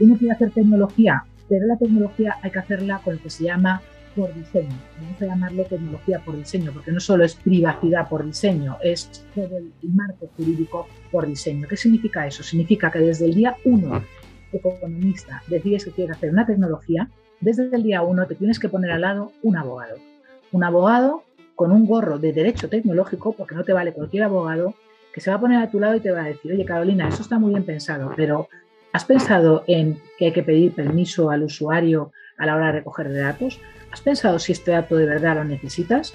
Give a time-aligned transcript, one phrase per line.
[0.00, 3.80] Uno quiere hacer tecnología, pero la tecnología hay que hacerla con lo que se llama
[4.16, 4.74] por diseño.
[5.00, 9.58] Vamos a llamarlo tecnología por diseño, porque no solo es privacidad por diseño, es todo
[9.58, 11.68] el marco jurídico por diseño.
[11.68, 12.42] ¿Qué significa eso?
[12.42, 14.02] Significa que desde el día uno,
[14.52, 17.10] economista, decides que quieres hacer una tecnología,
[17.40, 19.96] desde el día uno te tienes que poner al lado un abogado.
[20.52, 21.22] Un abogado
[21.54, 24.74] con un gorro de derecho tecnológico, porque no te vale cualquier abogado,
[25.12, 27.08] que se va a poner a tu lado y te va a decir, oye Carolina,
[27.08, 28.48] eso está muy bien pensado, pero
[28.96, 33.12] ¿has pensado en que hay que pedir permiso al usuario a la hora de recoger
[33.12, 33.60] datos?
[33.92, 36.14] ¿Has pensado si este dato de verdad lo necesitas?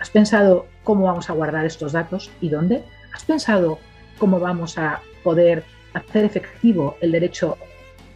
[0.00, 2.82] ¿Has pensado cómo vamos a guardar estos datos y dónde?
[3.12, 3.78] ¿Has pensado
[4.16, 7.58] cómo vamos a poder hacer efectivo el derecho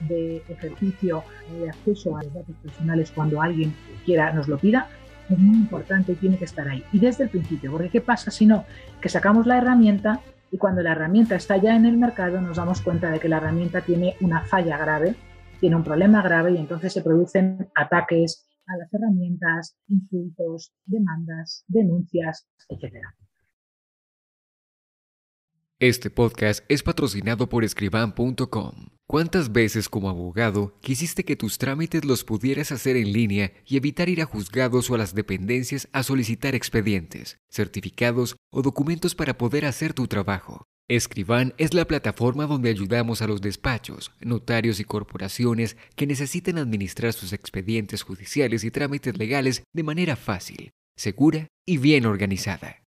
[0.08, 1.22] de ejercicio
[1.60, 3.74] de acceso a los datos personales cuando alguien
[4.06, 4.88] quiera nos lo pida?
[5.28, 6.82] Es muy importante y tiene que estar ahí.
[6.94, 8.64] Y desde el principio, porque ¿qué pasa si no?
[9.02, 12.80] Que sacamos la herramienta y cuando la herramienta está ya en el mercado nos damos
[12.80, 15.14] cuenta de que la herramienta tiene una falla grave,
[15.60, 22.46] tiene un problema grave y entonces se producen ataques, a las herramientas, insultos, demandas, denuncias,
[22.68, 22.96] etc.
[25.80, 28.88] Este podcast es patrocinado por escriban.com.
[29.06, 34.08] ¿Cuántas veces como abogado quisiste que tus trámites los pudieras hacer en línea y evitar
[34.08, 39.66] ir a juzgados o a las dependencias a solicitar expedientes, certificados o documentos para poder
[39.66, 40.64] hacer tu trabajo?
[40.88, 47.12] Escriban es la plataforma donde ayudamos a los despachos, notarios y corporaciones que necesiten administrar
[47.12, 52.87] sus expedientes judiciales y trámites legales de manera fácil, segura y bien organizada.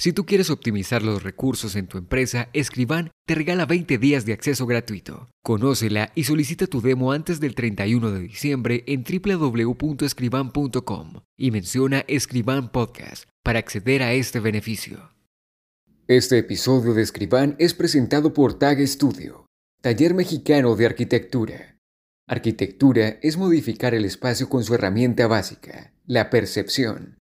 [0.00, 4.32] Si tú quieres optimizar los recursos en tu empresa, Escriban te regala 20 días de
[4.32, 5.28] acceso gratuito.
[5.42, 12.70] Conócela y solicita tu demo antes del 31 de diciembre en www.escriban.com y menciona Escriban
[12.70, 15.10] Podcast para acceder a este beneficio.
[16.06, 19.46] Este episodio de Escribán es presentado por Tag Studio,
[19.82, 21.76] taller mexicano de arquitectura.
[22.28, 27.17] Arquitectura es modificar el espacio con su herramienta básica, la percepción.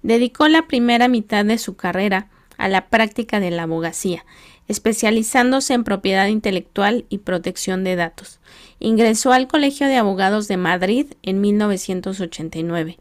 [0.03, 4.25] Dedicó la primera mitad de su carrera a la práctica de la abogacía
[4.69, 8.41] especializándose en propiedad intelectual y protección de datos.
[8.81, 12.99] Ingresó al Colegio de Abogados de Madrid en 1989.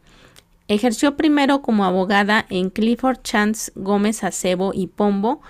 [0.68, 5.42] Ejerció primero como abogada en Clifford Chance Gómez Acebo y Pombo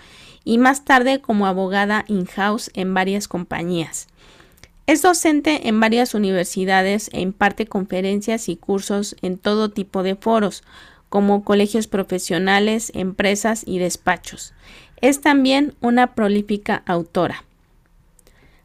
[0.44, 4.08] y más tarde como abogada in-house en varias compañías.
[4.86, 10.62] Es docente en varias universidades e imparte conferencias y cursos en todo tipo de foros,
[11.08, 14.52] como colegios profesionales, empresas y despachos.
[15.04, 17.44] Es también una prolífica autora.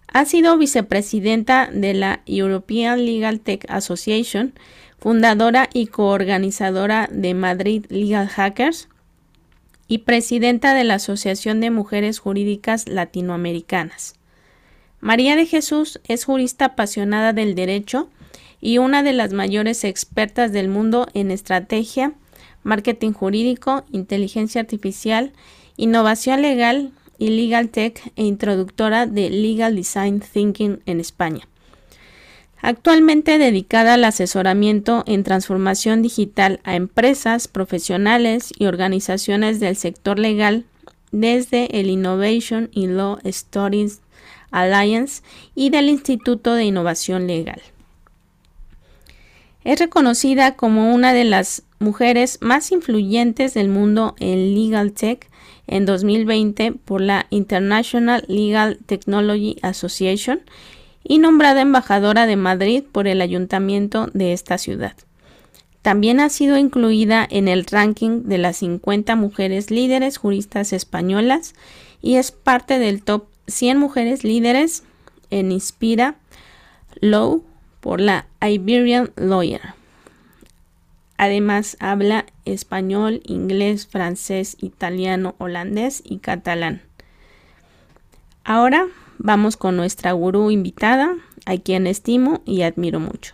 [0.08, 4.54] Ha sido vicepresidenta de la European Legal Tech Association,
[5.00, 8.88] fundadora y coorganizadora de Madrid Legal Hackers
[9.90, 14.16] y presidenta de la Asociación de Mujeres Jurídicas Latinoamericanas.
[15.02, 18.08] María de Jesús es jurista apasionada del derecho
[18.62, 22.14] y una de las mayores expertas del mundo en estrategia,
[22.64, 25.34] marketing jurídico, inteligencia artificial
[25.80, 31.48] innovación legal y legal tech e introductora de Legal Design Thinking en España.
[32.62, 40.66] Actualmente dedicada al asesoramiento en transformación digital a empresas, profesionales y organizaciones del sector legal
[41.14, 44.02] desde el Innovation in Law Studies
[44.52, 45.24] Alliance
[45.56, 47.62] y del Instituto de Innovación Legal.
[49.64, 55.29] Es reconocida como una de las mujeres más influyentes del mundo en Legal Tech
[55.70, 60.42] en 2020 por la International Legal Technology Association
[61.04, 64.94] y nombrada embajadora de Madrid por el ayuntamiento de esta ciudad.
[65.82, 71.54] También ha sido incluida en el ranking de las 50 mujeres líderes juristas españolas
[72.02, 74.84] y es parte del top 100 mujeres líderes
[75.30, 76.16] en Inspira
[77.00, 77.44] Law
[77.80, 79.79] por la Iberian Lawyer.
[81.20, 86.82] Además habla español, inglés, francés, italiano, holandés y catalán.
[88.46, 88.88] Ahora
[89.18, 93.34] vamos con nuestra gurú invitada, a quien estimo y admiro mucho.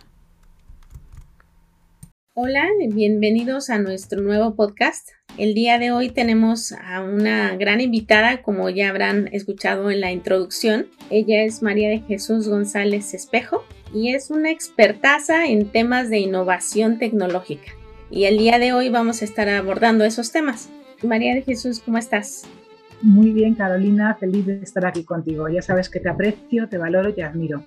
[2.34, 5.10] Hola, bienvenidos a nuestro nuevo podcast.
[5.38, 10.10] El día de hoy tenemos a una gran invitada, como ya habrán escuchado en la
[10.10, 10.88] introducción.
[11.08, 13.62] Ella es María de Jesús González Espejo
[13.94, 17.75] y es una expertaza en temas de innovación tecnológica.
[18.10, 20.68] Y el día de hoy vamos a estar abordando esos temas.
[21.02, 22.44] María de Jesús, ¿cómo estás?
[23.02, 25.48] Muy bien, Carolina, feliz de estar aquí contigo.
[25.48, 27.62] Ya sabes que te aprecio, te valoro y te admiro.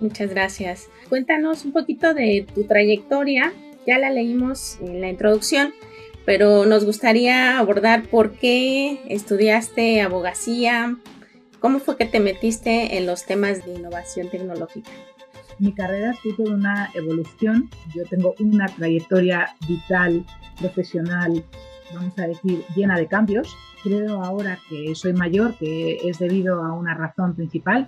[0.00, 0.88] Muchas gracias.
[1.08, 3.52] Cuéntanos un poquito de tu trayectoria
[3.86, 5.74] ya la leímos en la introducción,
[6.24, 10.96] pero nos gustaría abordar por qué estudiaste abogacía,
[11.60, 14.90] cómo fue que te metiste en los temas de innovación tecnológica.
[15.58, 17.70] Mi carrera ha sido una evolución.
[17.94, 20.24] Yo tengo una trayectoria vital,
[20.58, 21.44] profesional,
[21.94, 23.56] vamos a decir, llena de cambios.
[23.82, 27.86] Creo ahora que soy mayor, que es debido a una razón principal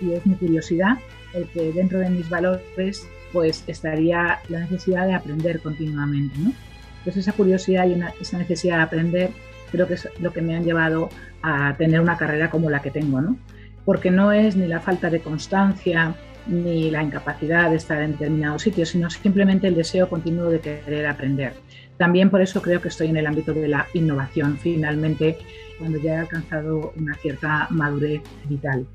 [0.00, 0.98] y es mi curiosidad,
[1.32, 6.36] el que dentro de mis valores pues estaría la necesidad de aprender continuamente.
[6.38, 6.52] ¿no?
[6.98, 9.30] Entonces esa curiosidad y esa necesidad de aprender
[9.70, 11.08] creo que es lo que me han llevado
[11.40, 13.36] a tener una carrera como la que tengo, ¿no?
[13.84, 16.14] porque no es ni la falta de constancia
[16.46, 21.06] ni la incapacidad de estar en determinados sitios, sino simplemente el deseo continuo de querer
[21.06, 21.54] aprender.
[21.96, 25.38] También por eso creo que estoy en el ámbito de la innovación, finalmente,
[25.78, 28.86] cuando ya he alcanzado una cierta madurez vital.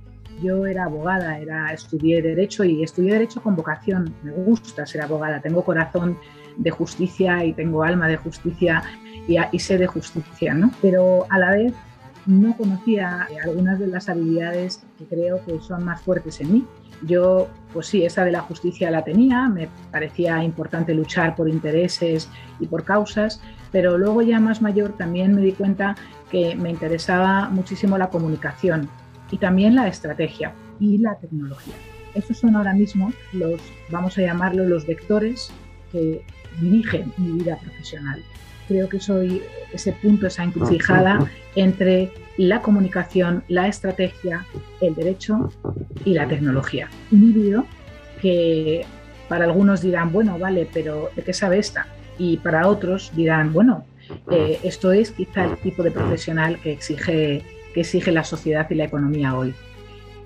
[0.42, 4.14] Yo era abogada, era, estudié Derecho y estudié Derecho con vocación.
[4.24, 6.18] Me gusta ser abogada, tengo corazón
[6.58, 8.84] de justicia y tengo alma de justicia
[9.28, 10.72] y, y sé de justicia, ¿no?
[10.82, 11.74] Pero a la vez
[12.28, 16.66] no conocía algunas de las habilidades que creo que son más fuertes en mí.
[17.04, 22.30] Yo, pues sí, esa de la justicia la tenía, me parecía importante luchar por intereses
[22.60, 23.42] y por causas,
[23.72, 25.96] pero luego ya más mayor también me di cuenta
[26.30, 28.90] que me interesaba muchísimo la comunicación
[29.32, 31.76] y también la estrategia y la tecnología.
[32.14, 35.52] Esos son ahora mismo los, vamos a llamarlo, los vectores
[35.92, 36.26] que
[36.60, 38.24] dirigen mi vida profesional.
[38.68, 39.42] Creo que soy
[39.74, 44.46] ese punto, esa encrucijada entre la comunicación, la estrategia,
[44.82, 45.52] el derecho
[46.06, 46.90] y la tecnología.
[47.12, 47.66] Un híbrido
[48.22, 48.86] que
[49.28, 51.88] para algunos dirán, bueno, vale, pero ¿de qué sabe esta?
[52.18, 53.86] Y para otros dirán, bueno,
[54.32, 57.44] eh, esto es quizá el tipo de profesional que exige
[57.74, 59.54] que exige la sociedad y la economía hoy.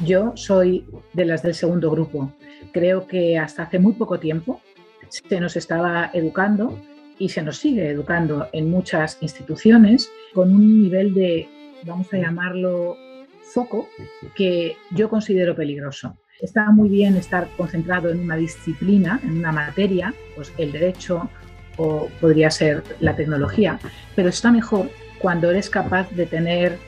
[0.06, 2.32] Yo soy de las del segundo grupo.
[2.72, 4.62] Creo que hasta hace muy poco tiempo
[5.10, 6.80] se nos estaba educando
[7.22, 11.48] y se nos sigue educando en muchas instituciones con un nivel de,
[11.86, 12.98] vamos a llamarlo,
[13.44, 13.88] foco
[14.34, 16.18] que yo considero peligroso.
[16.42, 21.30] Está muy bien estar concentrado en una disciplina, en una materia, pues el derecho
[21.78, 23.78] o podría ser la tecnología,
[24.16, 26.80] pero está mejor cuando eres capaz de tener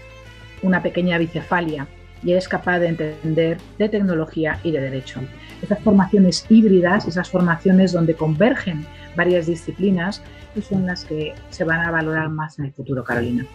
[0.64, 1.86] una pequeña bicefalia
[2.24, 5.20] y eres capaz de entender de tecnología y de derecho.
[5.62, 10.22] Esas formaciones híbridas, esas formaciones donde convergen varias disciplinas,
[10.68, 13.46] son las que se van a valorar más en el futuro, Carolina.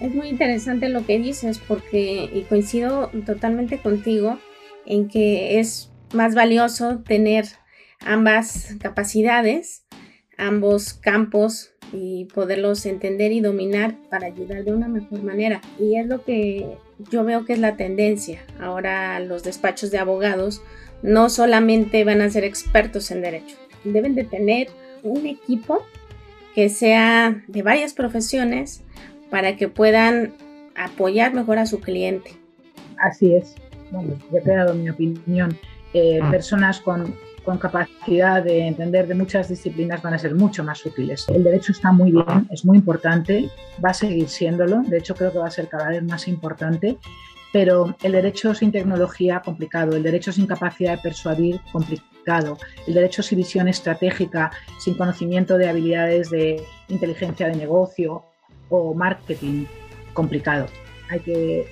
[0.00, 4.38] Es muy interesante lo que dices porque, y coincido totalmente contigo,
[4.86, 7.46] en que es más valioso tener
[8.00, 9.84] ambas capacidades,
[10.38, 15.60] ambos campos y poderlos entender y dominar para ayudar de una mejor manera.
[15.78, 16.66] Y es lo que
[17.10, 18.40] yo veo que es la tendencia.
[18.58, 20.62] Ahora los despachos de abogados
[21.02, 24.68] no solamente van a ser expertos en derecho, deben de tener
[25.02, 25.84] un equipo
[26.54, 28.82] que sea de varias profesiones
[29.30, 30.32] para que puedan
[30.76, 32.32] apoyar mejor a su cliente.
[32.98, 33.54] Así es.
[33.90, 35.56] Bueno, ya he dado mi opinión.
[35.92, 36.30] Eh, ah.
[36.30, 37.14] personas con
[37.44, 41.26] con capacidad de entender de muchas disciplinas van a ser mucho más útiles.
[41.28, 43.50] El derecho está muy bien, es muy importante,
[43.84, 46.98] va a seguir siéndolo, de hecho creo que va a ser cada vez más importante,
[47.52, 52.09] pero el derecho sin tecnología, complicado, el derecho sin capacidad de persuadir, complicado,
[52.86, 58.24] el derecho sin visión estratégica, sin conocimiento de habilidades de inteligencia de negocio
[58.68, 59.66] o marketing,
[60.12, 60.66] complicado.
[61.08, 61.66] Hay que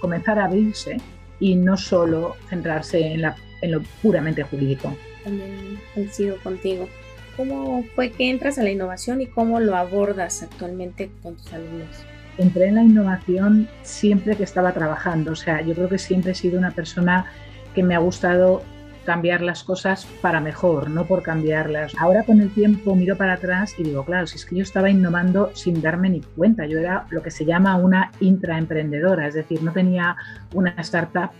[0.00, 0.98] comenzar a abrirse
[1.40, 4.94] y no solo centrarse en, la, en lo puramente jurídico.
[5.24, 6.88] También coincido contigo.
[7.36, 12.04] ¿Cómo fue que entras a la innovación y cómo lo abordas actualmente con tus alumnos?
[12.36, 16.34] Entré en la innovación siempre que estaba trabajando, o sea, yo creo que siempre he
[16.34, 17.26] sido una persona
[17.74, 18.62] que me ha gustado
[19.04, 21.92] cambiar las cosas para mejor, no por cambiarlas.
[21.98, 24.90] Ahora con el tiempo miro para atrás y digo, claro, si es que yo estaba
[24.90, 29.62] innovando sin darme ni cuenta, yo era lo que se llama una intraemprendedora, es decir,
[29.62, 30.16] no tenía
[30.52, 31.30] una startup,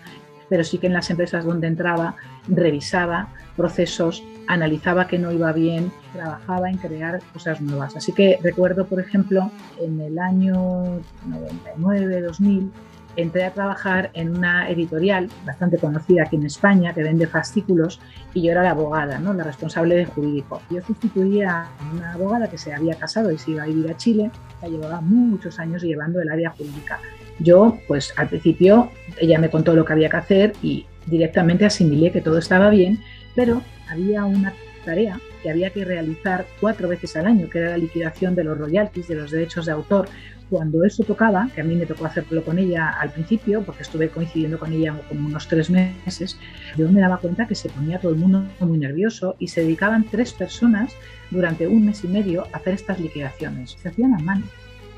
[0.49, 2.17] pero sí que en las empresas donde entraba
[2.49, 7.97] revisaba procesos, analizaba que no iba bien, trabajaba en crear cosas nuevas.
[7.97, 12.71] Así que recuerdo, por ejemplo, en el año 99, 2000,
[13.17, 18.01] entré a trabajar en una editorial bastante conocida aquí en España que vende fascículos
[18.33, 19.33] y yo era la abogada, ¿no?
[19.33, 20.61] la responsable de jurídico.
[20.71, 23.97] Yo sustituía a una abogada que se había casado y se iba a vivir a
[23.97, 24.31] Chile,
[24.63, 26.99] ya llevaba muchos años llevando el área jurídica.
[27.39, 28.91] Yo, pues al principio,
[29.21, 33.01] ella me contó lo que había que hacer y directamente asimilé que todo estaba bien,
[33.35, 34.53] pero había una
[34.85, 38.57] tarea que había que realizar cuatro veces al año, que era la liquidación de los
[38.57, 40.09] royalties, de los derechos de autor
[40.51, 44.09] cuando eso tocaba, que a mí me tocó hacerlo con ella al principio, porque estuve
[44.09, 46.39] coincidiendo con ella como unos tres meses,
[46.77, 50.05] yo me daba cuenta que se ponía todo el mundo muy nervioso y se dedicaban
[50.05, 50.93] tres personas
[51.31, 53.77] durante un mes y medio a hacer estas liquidaciones.
[53.83, 54.45] Se hacían a mano,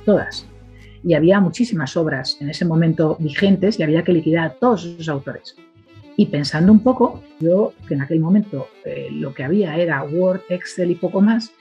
[0.04, 0.46] todas.
[1.04, 5.08] Y había muchísimas obras en ese momento vigentes y había que liquidar a todos esos
[5.08, 5.56] autores.
[6.16, 10.40] Y pensando un poco, yo que en aquel momento eh, lo que había era Word,
[10.48, 11.52] Excel y poco más,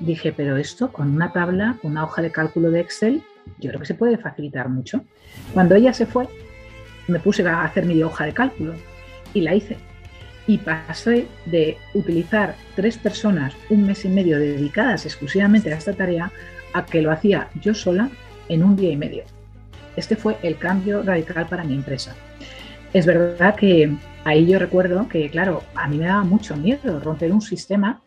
[0.00, 3.22] dije, pero esto con una tabla, con una hoja de cálculo de Excel,
[3.58, 5.04] yo creo que se puede facilitar mucho.
[5.52, 6.28] Cuando ella se fue,
[7.08, 8.74] me puse a hacer mi hoja de cálculo
[9.32, 9.76] y la hice.
[10.46, 16.30] Y pasé de utilizar tres personas un mes y medio dedicadas exclusivamente a esta tarea
[16.74, 18.10] a que lo hacía yo sola
[18.48, 19.24] en un día y medio.
[19.96, 22.14] Este fue el cambio radical para mi empresa.
[22.92, 27.32] Es verdad que ahí yo recuerdo que, claro, a mí me daba mucho miedo romper
[27.32, 28.02] un sistema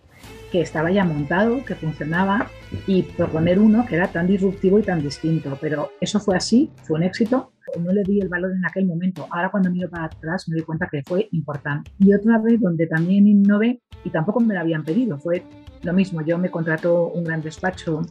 [0.51, 2.47] que estaba ya montado, que funcionaba
[2.85, 5.57] y proponer uno que era tan disruptivo y tan distinto.
[5.59, 7.51] Pero eso fue así, fue un éxito.
[7.79, 9.27] No le di el valor en aquel momento.
[9.29, 11.91] Ahora cuando miro para atrás me doy cuenta que fue importante.
[11.99, 15.43] Y otra vez donde también innové y tampoco me lo habían pedido, fue
[15.83, 16.21] lo mismo.
[16.21, 18.01] Yo me contrató un gran despacho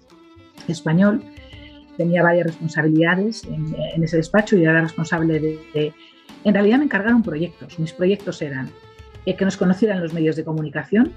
[0.68, 1.22] español,
[1.96, 5.92] tenía varias responsabilidades en, ese despacho y era responsable de,
[6.44, 7.78] En realidad me encargaron proyectos.
[7.78, 8.70] Mis proyectos eran
[9.24, 11.12] eh, que nos conocieran los medios de comunicación,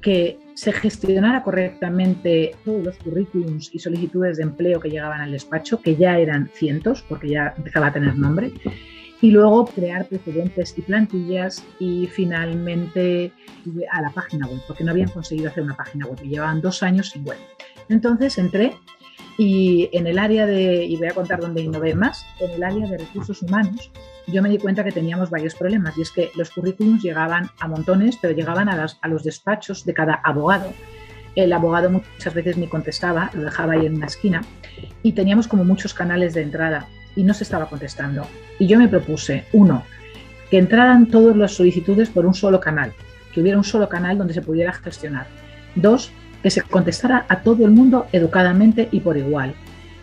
[0.00, 5.80] que se gestionara correctamente todos los currículums y solicitudes de empleo que llegaban al despacho,
[5.80, 8.52] que ya eran cientos, porque ya empezaba a tener nombre,
[9.22, 13.32] y luego crear precedentes y plantillas y finalmente
[13.92, 16.82] a la página web, porque no habían conseguido hacer una página web y llevaban dos
[16.82, 17.38] años sin web.
[17.88, 18.72] Entonces entré
[19.36, 22.86] y en el área de, y voy a contar dónde innové más, en el área
[22.86, 23.90] de recursos humanos,
[24.32, 27.68] yo me di cuenta que teníamos varios problemas y es que los currículums llegaban a
[27.68, 30.72] montones, pero llegaban a, a los despachos de cada abogado.
[31.36, 34.42] El abogado muchas veces ni contestaba, lo dejaba ahí en una esquina
[35.02, 38.26] y teníamos como muchos canales de entrada y no se estaba contestando.
[38.58, 39.84] Y yo me propuse, uno,
[40.50, 42.92] que entraran todas las solicitudes por un solo canal,
[43.32, 45.26] que hubiera un solo canal donde se pudiera gestionar.
[45.74, 46.10] Dos,
[46.42, 49.54] que se contestara a todo el mundo educadamente y por igual.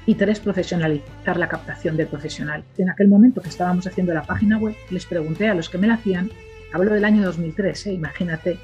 [0.07, 2.63] Y tres, profesionalizar la captación del profesional.
[2.77, 5.85] En aquel momento que estábamos haciendo la página web, les pregunté a los que me
[5.85, 6.31] la hacían,
[6.71, 7.93] hablo del año 2003, ¿eh?
[7.93, 8.57] imagínate,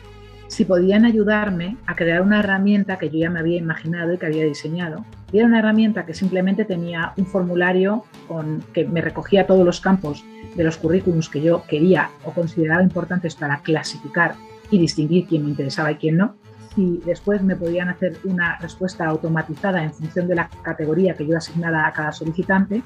[0.47, 4.25] si podían ayudarme a crear una herramienta que yo ya me había imaginado y que
[4.25, 5.03] había diseñado.
[5.33, 9.81] Y era una herramienta que simplemente tenía un formulario con, que me recogía todos los
[9.81, 10.23] campos
[10.55, 14.35] de los currículums que yo quería o consideraba importantes para clasificar
[14.71, 16.35] y distinguir quién me interesaba y quién no
[16.75, 21.37] si después me podían hacer una respuesta automatizada en función de la categoría que yo
[21.37, 22.81] asignara a cada solicitante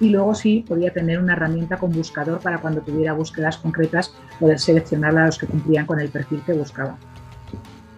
[0.00, 4.58] y luego sí podía tener una herramienta con buscador para cuando tuviera búsquedas concretas poder
[4.58, 6.96] seleccionar a los que cumplían con el perfil que buscaba.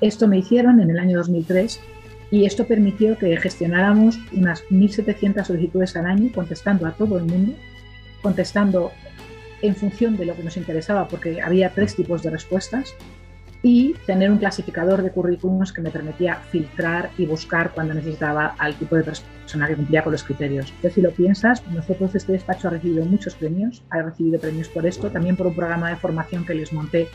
[0.00, 1.80] Esto me hicieron en el año 2003
[2.30, 7.52] y esto permitió que gestionáramos unas 1.700 solicitudes al año contestando a todo el mundo,
[8.22, 8.92] contestando
[9.62, 12.94] en función de lo que nos interesaba porque había tres tipos de respuestas
[13.62, 18.74] y tener un clasificador de currículums que me permitía filtrar y buscar cuando necesitaba al
[18.74, 20.68] tipo de persona que cumplía con los criterios.
[20.68, 24.86] Entonces, si lo piensas, nosotros este despacho ha recibido muchos premios, ha recibido premios por
[24.86, 27.08] esto, también por un programa de formación que les monté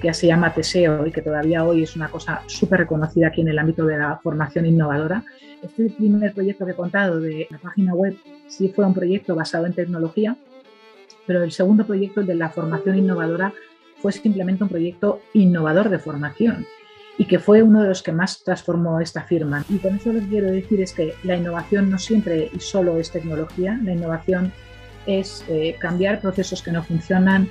[0.00, 3.48] que se llama Teseo y que todavía hoy es una cosa súper reconocida aquí en
[3.48, 5.22] el ámbito de la formación innovadora.
[5.62, 8.16] Este primer proyecto que he contado de la página web
[8.48, 10.36] sí fue un proyecto basado en tecnología,
[11.26, 13.52] pero el segundo proyecto, el de la formación innovadora,
[14.00, 16.66] fue simplemente un proyecto innovador de formación
[17.18, 19.64] y que fue uno de los que más transformó esta firma.
[19.68, 23.10] Y con eso lo quiero decir es que la innovación no siempre y solo es
[23.10, 24.52] tecnología, la innovación
[25.06, 27.48] es eh, cambiar procesos que no funcionan.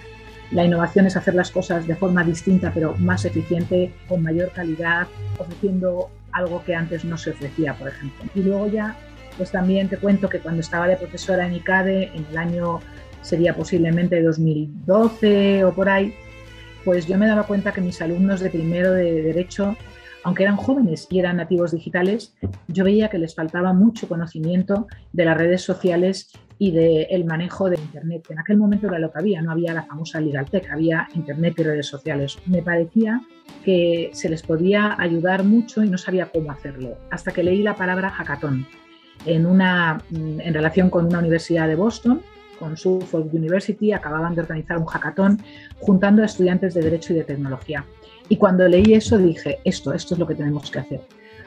[0.51, 5.07] La innovación es hacer las cosas de forma distinta, pero más eficiente, con mayor calidad,
[5.37, 8.25] ofreciendo algo que antes no se ofrecía, por ejemplo.
[8.33, 8.97] Y luego ya,
[9.37, 12.79] pues también te cuento que cuando estaba de profesora en ICADE, en el año
[13.21, 16.15] sería posiblemente 2012 o por ahí,
[16.85, 19.75] pues yo me daba cuenta que mis alumnos de primero de Derecho,
[20.23, 22.33] aunque eran jóvenes y eran nativos digitales,
[22.67, 27.77] yo veía que les faltaba mucho conocimiento de las redes sociales y del manejo de
[27.77, 28.27] Internet.
[28.29, 31.63] En aquel momento era lo que había, no había la famosa LegalTech, había Internet y
[31.63, 32.37] redes sociales.
[32.45, 33.21] Me parecía
[33.63, 37.75] que se les podía ayudar mucho y no sabía cómo hacerlo, hasta que leí la
[37.75, 38.67] palabra hackathon
[39.25, 42.21] en, una, en relación con una universidad de Boston
[42.59, 45.41] con Suffolk University acababan de organizar un hackathon
[45.79, 47.85] juntando a estudiantes de Derecho y de Tecnología.
[48.27, 51.01] Y cuando leí eso dije, esto, esto es lo que tenemos que hacer.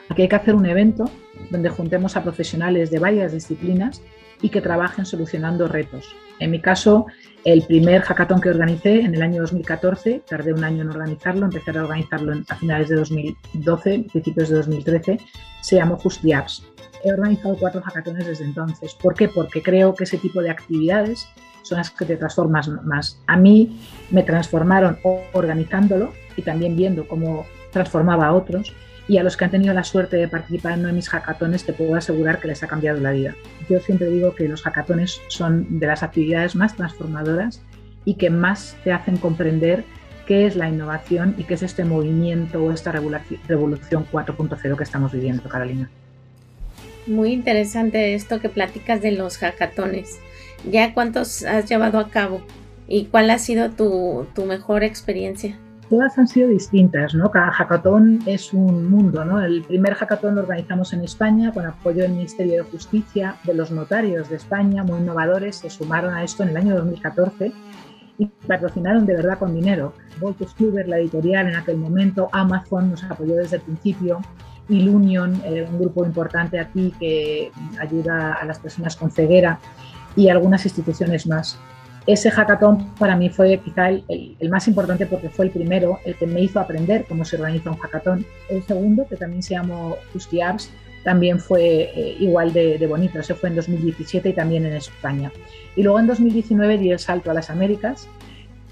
[0.09, 1.09] Aquí hay que hacer un evento
[1.51, 4.03] donde juntemos a profesionales de varias disciplinas
[4.41, 6.15] y que trabajen solucionando retos.
[6.41, 7.07] En mi caso,
[7.45, 11.71] el primer hackathon que organicé en el año 2014, tardé un año en organizarlo, empecé
[11.71, 15.21] a organizarlo a finales de 2012, principios de 2013,
[15.61, 16.72] se llamó Just the Apps
[17.05, 18.95] he organizado cuatro hackatones desde entonces.
[18.95, 19.29] ¿Por qué?
[19.29, 21.29] Porque creo que ese tipo de actividades
[21.63, 23.21] son las que te transformas más.
[23.27, 23.81] A mí
[24.11, 24.99] me transformaron
[25.33, 28.73] organizándolo y también viendo cómo transformaba a otros.
[29.09, 31.65] Y a los que han tenido la suerte de participar en uno de mis hackatones,
[31.65, 33.35] te puedo asegurar que les ha cambiado la vida.
[33.69, 37.61] Yo siempre digo que los hackatones son de las actividades más transformadoras
[38.05, 39.85] y que más te hacen comprender
[40.27, 45.13] qué es la innovación y qué es este movimiento o esta revolución 4.0 que estamos
[45.13, 45.91] viviendo, Carolina.
[47.07, 50.21] Muy interesante esto que platicas de los hackatones.
[50.71, 52.41] ¿Ya cuántos has llevado a cabo?
[52.87, 55.59] ¿Y cuál ha sido tu, mejor experiencia?
[55.91, 57.31] Todas han sido distintas, ¿no?
[57.31, 59.43] Cada hackathon es un mundo, ¿no?
[59.45, 63.71] El primer hackathon lo organizamos en España con apoyo del Ministerio de Justicia, de los
[63.71, 67.53] notarios de España, muy innovadores, se sumaron a esto en el año 2014
[68.19, 69.93] y patrocinaron de verdad con dinero.
[70.21, 74.21] Voltus Kluber, la editorial en aquel momento, Amazon nos apoyó desde el principio
[74.69, 79.59] Ilunion, eh, un grupo importante aquí que ayuda a las personas con ceguera
[80.17, 81.59] y algunas instituciones más.
[82.07, 86.27] Ese hackathon para mí fue quizá el, más importante porque fue el primero, el que
[86.27, 88.27] me hizo aprender cómo se organiza un hackathon.
[88.51, 89.97] El segundo, que también se llamó
[90.45, 90.71] Apps,
[91.05, 93.21] también fue eh, igual de, de, bonito.
[93.21, 95.31] Ese fue en 2017 y también en España.
[95.77, 98.09] Y luego en 2019 di el salto a las Américas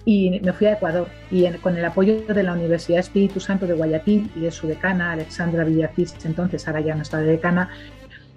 [0.05, 3.75] y me fui a Ecuador y con el apoyo de la Universidad Espíritu Santo de
[3.75, 7.71] Guayaquil y de su decana, Alexandra Villacís, entonces ahora ya no está de decana,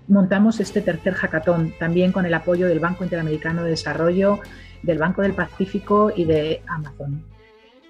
[0.08, 4.40] montamos este tercer hackathon, también con el apoyo del Banco Interamericano de Desarrollo,
[4.82, 7.24] del Banco del Pacífico y de Amazon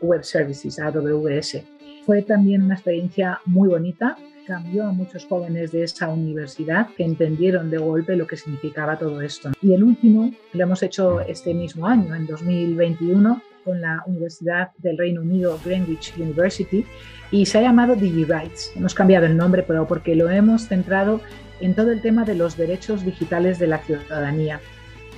[0.02, 1.64] Web Services, AWS.
[2.06, 7.70] Fue también una experiencia muy bonita, cambió a muchos jóvenes de esa universidad que entendieron
[7.70, 9.52] de golpe lo que significaba todo esto.
[9.62, 14.98] Y el último lo hemos hecho este mismo año, en 2021, con la Universidad del
[14.98, 16.86] Reino Unido, Greenwich University,
[17.32, 18.74] y se ha llamado DigiRights.
[18.76, 21.22] Hemos cambiado el nombre, pero porque lo hemos centrado
[21.60, 24.60] en todo el tema de los derechos digitales de la ciudadanía.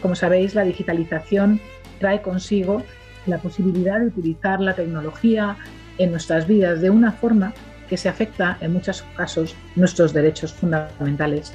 [0.02, 1.60] Como sabéis, la digitalización
[2.00, 2.84] trae consigo
[3.26, 5.58] la posibilidad de utilizar la tecnología
[5.98, 7.54] en nuestras vidas de una forma
[7.90, 11.54] que se afecta en muchos casos nuestros derechos fundamentales.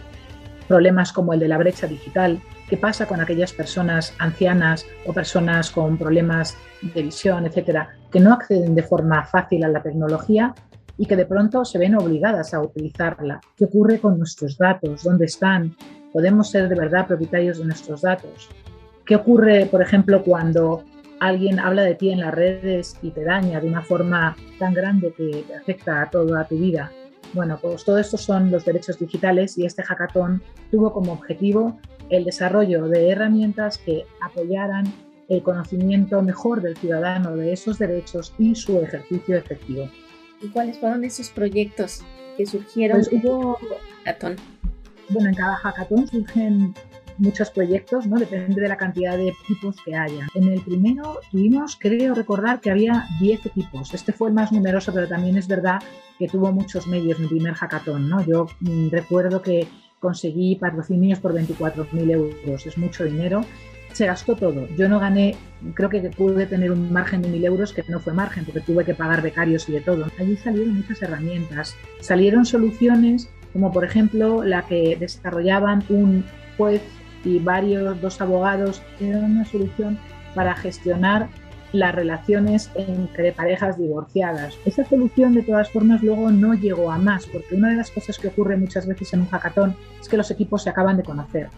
[0.68, 5.70] Problemas como el de la brecha digital, qué pasa con aquellas personas ancianas o personas
[5.72, 6.56] con problemas
[6.94, 10.54] de visión, etcétera, que no acceden de forma fácil a la tecnología
[10.96, 13.40] y que de pronto se ven obligadas a utilizarla.
[13.56, 15.02] ¿Qué ocurre con nuestros datos?
[15.02, 15.74] ¿Dónde están?
[16.12, 18.48] ¿Podemos ser de verdad propietarios de nuestros datos?
[19.04, 20.84] ¿Qué ocurre, por ejemplo, cuando
[21.18, 25.12] alguien habla de ti en las redes y te daña de una forma tan grande
[25.16, 26.92] que afecta a toda tu vida?
[27.32, 31.76] Bueno, pues todo esto son los derechos digitales y este hackathon tuvo como objetivo
[32.10, 34.84] el desarrollo de herramientas que apoyaran
[35.28, 39.88] el conocimiento mejor del ciudadano de esos derechos y su ejercicio efectivo.
[40.42, 42.02] ¿Y cuáles fueron esos proyectos
[42.36, 43.56] que surgieron pues hubo,
[44.04, 44.36] hackathon?
[45.08, 46.74] Bueno, en cada hackathon surgen
[47.18, 48.18] muchos proyectos, ¿no?
[48.18, 50.26] Depende de la cantidad de equipos que haya.
[50.34, 53.94] En el primero tuvimos, creo recordar, que había 10 equipos.
[53.94, 55.80] Este fue el más numeroso, pero también es verdad
[56.18, 58.24] que tuvo muchos medios en el primer hackathon, ¿no?
[58.24, 59.68] Yo mm, recuerdo que
[60.00, 63.44] conseguí patrocinios por 24.000 euros, es mucho dinero.
[63.92, 64.68] Se gastó todo.
[64.76, 65.36] Yo no gané,
[65.74, 68.84] creo que pude tener un margen de 1.000 euros que no fue margen, porque tuve
[68.84, 70.06] que pagar becarios y de todo.
[70.18, 71.76] Allí salieron muchas herramientas.
[72.00, 76.24] Salieron soluciones como por ejemplo la que desarrollaban un
[76.56, 76.82] juez
[77.24, 79.98] y varios, dos abogados, era una solución
[80.34, 81.28] para gestionar
[81.72, 84.54] las relaciones entre parejas divorciadas.
[84.64, 88.18] Esa solución, de todas formas, luego no llegó a más, porque una de las cosas
[88.18, 91.48] que ocurre muchas veces en un hackathon es que los equipos se acaban de conocer.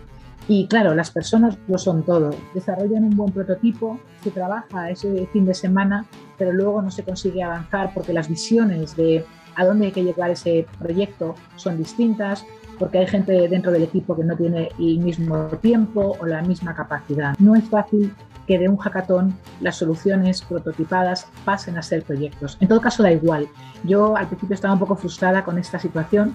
[0.48, 2.34] Y claro, las personas lo son todo.
[2.52, 6.04] Desarrollan un buen prototipo, se trabaja ese fin de semana,
[6.36, 10.30] pero luego no se consigue avanzar porque las visiones de a dónde hay que llevar
[10.30, 12.44] ese proyecto son distintas,
[12.78, 16.74] porque hay gente dentro del equipo que no tiene el mismo tiempo o la misma
[16.74, 17.36] capacidad.
[17.38, 18.12] No es fácil
[18.46, 22.58] que de un hackathon las soluciones prototipadas pasen a ser proyectos.
[22.60, 23.48] En todo caso, da igual.
[23.84, 26.34] Yo al principio estaba un poco frustrada con esta situación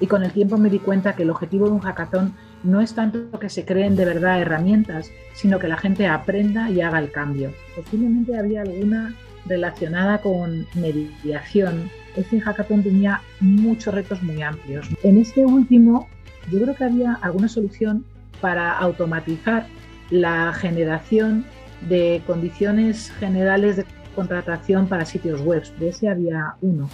[0.00, 2.94] y con el tiempo me di cuenta que el objetivo de un hackathon no es
[2.94, 7.10] tanto que se creen de verdad herramientas, sino que la gente aprenda y haga el
[7.10, 7.52] cambio.
[7.74, 9.14] Posiblemente había alguna
[9.46, 11.90] relacionada con mediación.
[12.16, 14.88] Este hackathon tenía muchos retos muy amplios.
[15.02, 16.08] En este último,
[16.50, 18.04] yo creo que había alguna solución
[18.40, 19.66] para automatizar
[20.10, 21.44] la generación
[21.88, 25.62] de condiciones generales de contratación para sitios web.
[25.78, 26.88] De ese había uno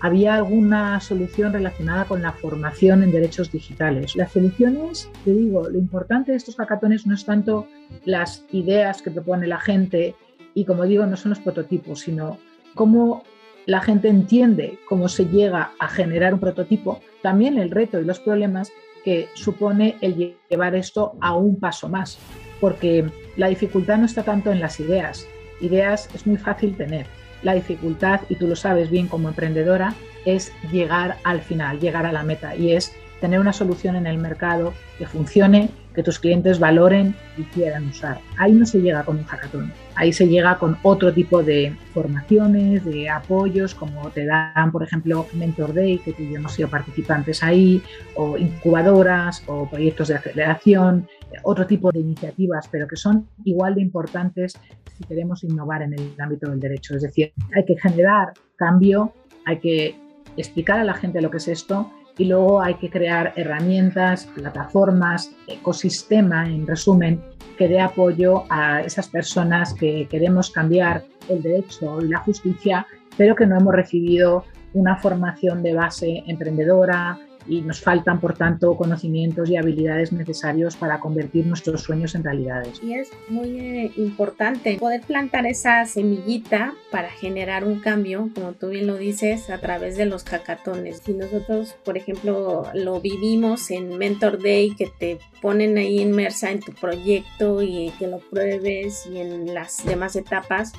[0.00, 4.16] había alguna solución relacionada con la formación en derechos digitales.
[4.16, 7.66] Las soluciones, te digo, lo importante de estos hackatones no es tanto
[8.04, 10.14] las ideas que propone la gente
[10.54, 12.38] y, como digo, no son los prototipos, sino
[12.74, 13.24] cómo
[13.66, 18.20] la gente entiende cómo se llega a generar un prototipo, también el reto y los
[18.20, 18.72] problemas
[19.04, 22.18] que supone el llevar esto a un paso más,
[22.60, 25.26] porque la dificultad no está tanto en las ideas.
[25.60, 27.06] Ideas es muy fácil tener,
[27.42, 29.94] la dificultad, y tú lo sabes bien como emprendedora,
[30.24, 34.18] es llegar al final, llegar a la meta y es tener una solución en el
[34.18, 38.18] mercado que funcione, que tus clientes valoren y quieran usar.
[38.38, 42.84] Ahí no se llega con un hackathon, ahí se llega con otro tipo de formaciones,
[42.84, 47.42] de apoyos, como te dan, por ejemplo, Mentor Day, que tú y yo sido participantes
[47.42, 47.82] ahí,
[48.14, 51.06] o incubadoras, o proyectos de aceleración,
[51.42, 54.58] otro tipo de iniciativas, pero que son igual de importantes
[54.96, 56.96] si queremos innovar en el ámbito del derecho.
[56.96, 59.12] Es decir, hay que generar cambio,
[59.46, 59.98] hay que
[60.36, 65.34] explicar a la gente lo que es esto y luego hay que crear herramientas, plataformas,
[65.46, 67.20] ecosistema, en resumen,
[67.56, 73.34] que dé apoyo a esas personas que queremos cambiar el derecho y la justicia, pero
[73.34, 77.18] que no hemos recibido una formación de base emprendedora,
[77.50, 82.80] y nos faltan, por tanto, conocimientos y habilidades necesarios para convertir nuestros sueños en realidades.
[82.80, 88.68] Y es muy eh, importante poder plantar esa semillita para generar un cambio, como tú
[88.68, 91.02] bien lo dices, a través de los hackatones.
[91.04, 96.60] Si nosotros, por ejemplo, lo vivimos en Mentor Day, que te ponen ahí inmersa en
[96.60, 100.72] tu proyecto y que lo pruebes y en las demás etapas,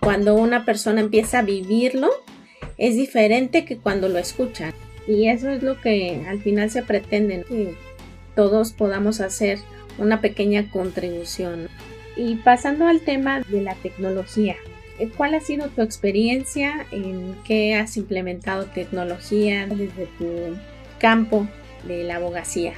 [0.00, 2.10] cuando una persona empieza a vivirlo,
[2.76, 4.72] es diferente que cuando lo escuchan.
[5.08, 7.74] Y eso es lo que al final se pretende, que
[8.36, 9.58] todos podamos hacer
[9.96, 11.68] una pequeña contribución.
[12.14, 14.56] Y pasando al tema de la tecnología,
[15.16, 20.28] ¿cuál ha sido tu experiencia en qué has implementado tecnología desde tu
[20.98, 21.48] campo
[21.86, 22.74] de la abogacía?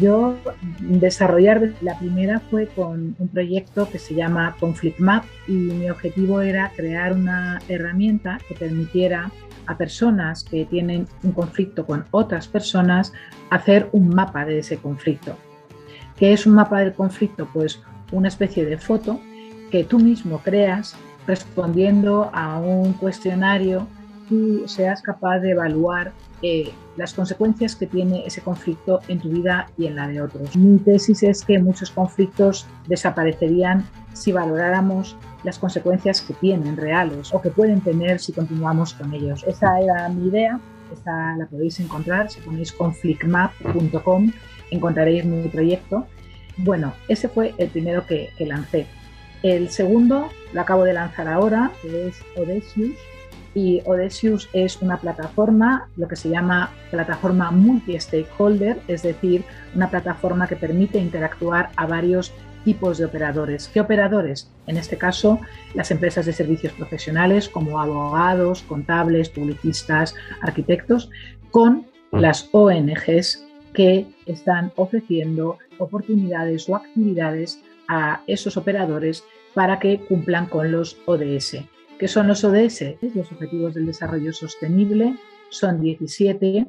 [0.00, 0.38] Yo
[0.80, 6.40] desarrollar la primera fue con un proyecto que se llama Conflict Map y mi objetivo
[6.40, 9.30] era crear una herramienta que permitiera
[9.66, 13.12] a personas que tienen un conflicto con otras personas
[13.50, 15.36] hacer un mapa de ese conflicto.
[16.16, 17.48] ¿Qué es un mapa del conflicto?
[17.52, 17.80] Pues
[18.12, 19.20] una especie de foto
[19.70, 20.96] que tú mismo creas
[21.26, 23.86] respondiendo a un cuestionario
[24.28, 26.12] tú seas capaz de evaluar
[26.96, 30.56] las consecuencias que tiene ese conflicto en tu vida y en la de otros.
[30.56, 37.40] Mi tesis es que muchos conflictos desaparecerían si valoráramos las consecuencias que tienen reales o
[37.40, 39.44] que pueden tener si continuamos con ellos.
[39.46, 40.60] Esa era mi idea,
[40.92, 44.32] esta la podéis encontrar, si ponéis conflictmap.com
[44.70, 46.06] encontraréis mi proyecto.
[46.58, 48.86] Bueno, ese fue el primero que, que lancé.
[49.42, 52.96] El segundo lo acabo de lanzar ahora, que es Odysseus,
[53.54, 60.48] y Odysseus es una plataforma, lo que se llama plataforma multi-stakeholder, es decir, una plataforma
[60.48, 62.32] que permite interactuar a varios
[62.64, 63.68] tipos de operadores.
[63.68, 64.50] ¿Qué operadores?
[64.66, 65.38] En este caso,
[65.74, 71.10] las empresas de servicios profesionales como abogados, contables, publicistas, arquitectos,
[71.50, 80.46] con las ONGs que están ofreciendo oportunidades o actividades a esos operadores para que cumplan
[80.46, 81.58] con los ODS.
[81.98, 82.96] ¿Qué son los ODS?
[83.14, 85.16] Los Objetivos del Desarrollo Sostenible
[85.50, 86.66] son 17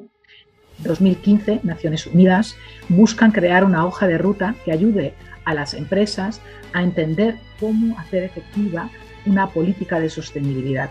[0.80, 2.56] 2015, Naciones Unidas,
[2.90, 5.14] buscan crear una hoja de ruta que ayude
[5.46, 6.42] a las empresas
[6.74, 8.90] a entender cómo hacer efectiva
[9.26, 10.90] una política de sostenibilidad.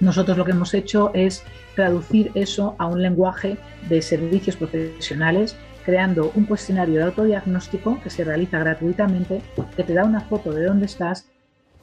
[0.00, 3.56] Nosotros lo que hemos hecho es traducir eso a un lenguaje
[3.88, 9.40] de servicios profesionales, creando un cuestionario de autodiagnóstico que se realiza gratuitamente,
[9.76, 11.31] que te da una foto de dónde estás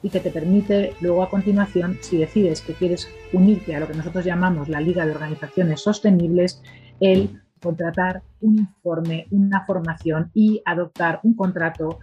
[0.02, 3.94] y que te permite luego a continuación, si decides que quieres unirte a lo que
[3.94, 6.62] nosotros llamamos la Liga de Organizaciones Sostenibles,
[7.00, 11.98] el contratar un informe, una formación y adoptar un contrato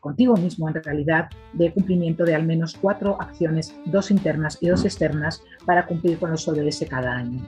[0.00, 4.84] contigo mismo en realidad de cumplimiento de al menos cuatro acciones, dos internas y dos
[4.84, 7.40] externas, para cumplir con los ODS cada año.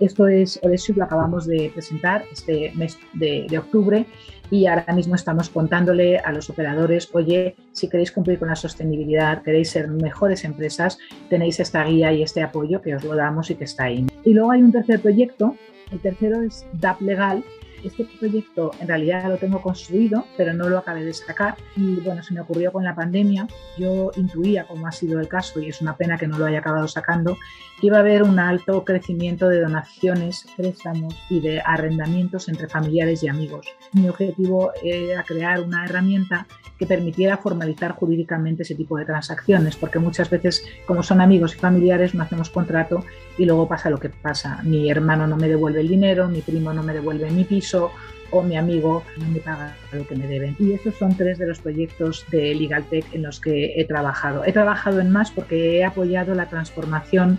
[0.00, 4.06] Esto es Odesio, lo acabamos de presentar este mes de, de, octubre
[4.50, 9.42] y ahora mismo estamos contándole a los operadores, oye, si queréis cumplir con la sostenibilidad,
[9.42, 13.56] queréis ser mejores empresas, tenéis esta guía y este apoyo que os lo damos y
[13.56, 14.06] que está ahí.
[14.24, 15.54] Y luego hay un tercer proyecto,
[15.92, 17.44] el tercero es DAP Legal,
[17.84, 21.56] este proyecto en realidad lo tengo construido, pero no lo acabé de sacar.
[21.76, 23.48] Y bueno, se me ocurrió con la pandemia.
[23.78, 26.58] Yo intuía, como ha sido el caso, y es una pena que no lo haya
[26.58, 27.38] acabado sacando,
[27.82, 33.28] iba a haber un alto crecimiento de donaciones, préstamos y de arrendamientos entre familiares y
[33.28, 33.66] amigos.
[33.92, 36.46] Mi objetivo era crear una herramienta
[36.78, 41.58] que permitiera formalizar jurídicamente ese tipo de transacciones, porque muchas veces, como son amigos y
[41.58, 43.04] familiares, no hacemos contrato
[43.36, 44.60] y luego pasa lo que pasa.
[44.62, 47.92] Mi hermano no me devuelve el dinero, mi primo no me devuelve mi piso
[48.30, 50.56] o mi amigo no me paga lo que me deben.
[50.58, 54.44] Y estos son tres de los proyectos de LegalTech en los que he trabajado.
[54.44, 57.38] He trabajado en más porque he apoyado la transformación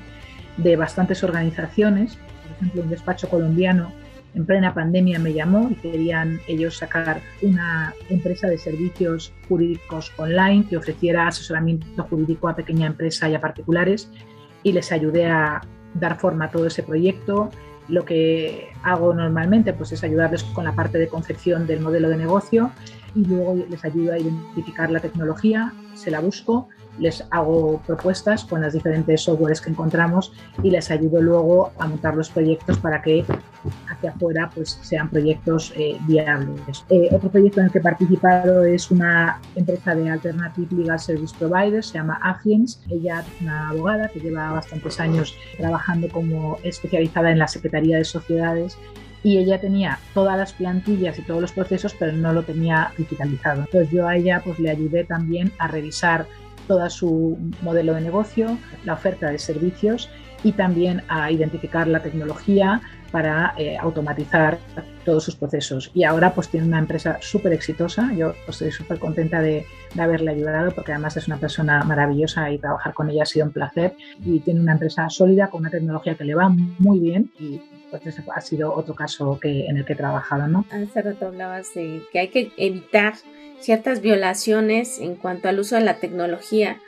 [0.57, 3.91] de bastantes organizaciones, por ejemplo, un despacho colombiano
[4.33, 10.65] en plena pandemia me llamó y querían ellos sacar una empresa de servicios jurídicos online
[10.69, 14.09] que ofreciera asesoramiento jurídico a pequeña empresa y a particulares
[14.63, 15.61] y les ayudé a
[15.95, 17.49] dar forma a todo ese proyecto.
[17.89, 22.15] Lo que hago normalmente pues, es ayudarles con la parte de concepción del modelo de
[22.15, 22.71] negocio
[23.13, 28.61] y luego les ayudo a identificar la tecnología, se la busco les hago propuestas con
[28.61, 33.25] las diferentes softwares que encontramos y les ayudo luego a montar los proyectos para que
[33.89, 36.85] hacia afuera pues, sean proyectos eh, viables.
[36.89, 41.35] Eh, otro proyecto en el que he participado es una empresa de Alternative Legal Service
[41.37, 42.81] Providers, se llama Agiens.
[42.89, 48.05] Ella es una abogada que lleva bastantes años trabajando como especializada en la Secretaría de
[48.05, 48.77] Sociedades
[49.23, 53.61] y ella tenía todas las plantillas y todos los procesos, pero no lo tenía digitalizado.
[53.61, 56.25] Entonces yo a ella pues le ayudé también a revisar
[56.67, 60.09] todo su modelo de negocio, la oferta de servicios
[60.43, 64.57] y también a identificar la tecnología para eh, automatizar
[65.03, 65.91] todos sus procesos.
[65.93, 68.11] Y ahora pues tiene una empresa súper exitosa.
[68.13, 72.57] Yo estoy súper contenta de, de, haberle ayudado porque además es una persona maravillosa y
[72.57, 73.95] trabajar con ella ha sido un placer.
[74.23, 78.03] Y tiene una empresa sólida con una tecnología que le va muy bien y pues
[78.33, 80.47] ha sido otro caso que, en el que he trabajado.
[80.47, 80.65] ¿no?
[80.71, 83.15] Hace rato hablabas de que hay que evitar
[83.61, 86.79] ciertas violaciones en cuanto al uso de la tecnología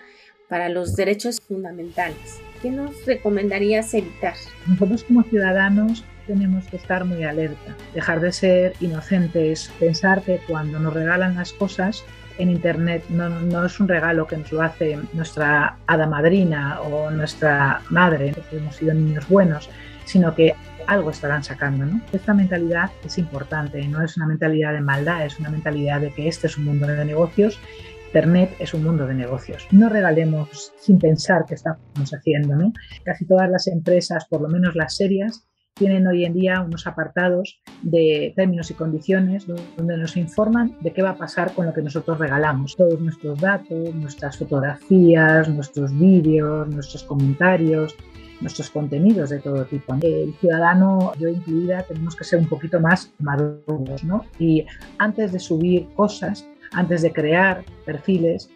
[0.50, 2.42] para los derechos fundamentales.
[2.62, 4.36] ¿Qué nos recomendarías evitar?
[4.68, 10.80] Nosotros como ciudadanos tenemos que estar muy alerta, dejar de ser inocentes, pensar que cuando
[10.80, 12.04] nos regalan las cosas
[12.38, 17.12] en Internet no, no, es un regalo que nos lo hace nuestra hada madrina o
[17.12, 19.70] nuestra madre, porque hemos sido niños buenos,
[20.06, 20.56] sino que
[20.88, 21.86] algo estarán sacando.
[21.86, 22.02] ¿no?
[22.12, 26.28] Esta mentalidad es importante, no es una mentalidad de maldad, es una mentalidad de que
[26.28, 27.60] este es un mundo de negocios.
[28.08, 29.67] Internet es un mundo de negocios.
[29.72, 32.56] No regalemos sin pensar qué estamos haciendo.
[32.56, 32.72] ¿no?
[33.04, 37.60] Casi todas las empresas, por lo menos las serias, tienen hoy en día unos apartados
[37.82, 41.82] de términos y condiciones donde nos informan de qué va a pasar con lo que
[41.82, 42.76] nosotros regalamos.
[42.76, 47.96] Todos nuestros datos, nuestras fotografías, nuestros vídeos, nuestros comentarios,
[48.43, 49.95] nuestros contenidos de todo tipo.
[50.01, 54.25] El ciudadano, yo incluida, tenemos que ser un poquito más maduros, ¿no?
[54.38, 54.65] Y
[54.99, 58.49] antes de subir cosas, antes de crear perfiles,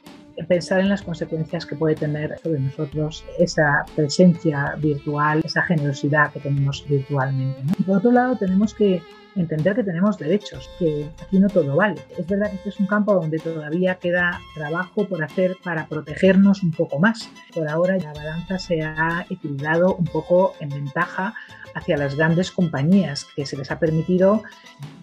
[0.47, 6.39] pensar en las consecuencias que puede tener sobre nosotros esa presencia virtual, esa generosidad que
[6.39, 7.61] tenemos virtualmente.
[7.79, 9.01] Y por otro lado, tenemos que
[9.37, 12.01] entender que tenemos derechos, que aquí no todo vale.
[12.17, 16.63] Es verdad que este es un campo donde todavía queda trabajo por hacer para protegernos
[16.63, 17.29] un poco más.
[17.53, 21.33] Por ahora la balanza se ha equilibrado un poco en ventaja
[21.75, 24.43] hacia las grandes compañías que se les ha permitido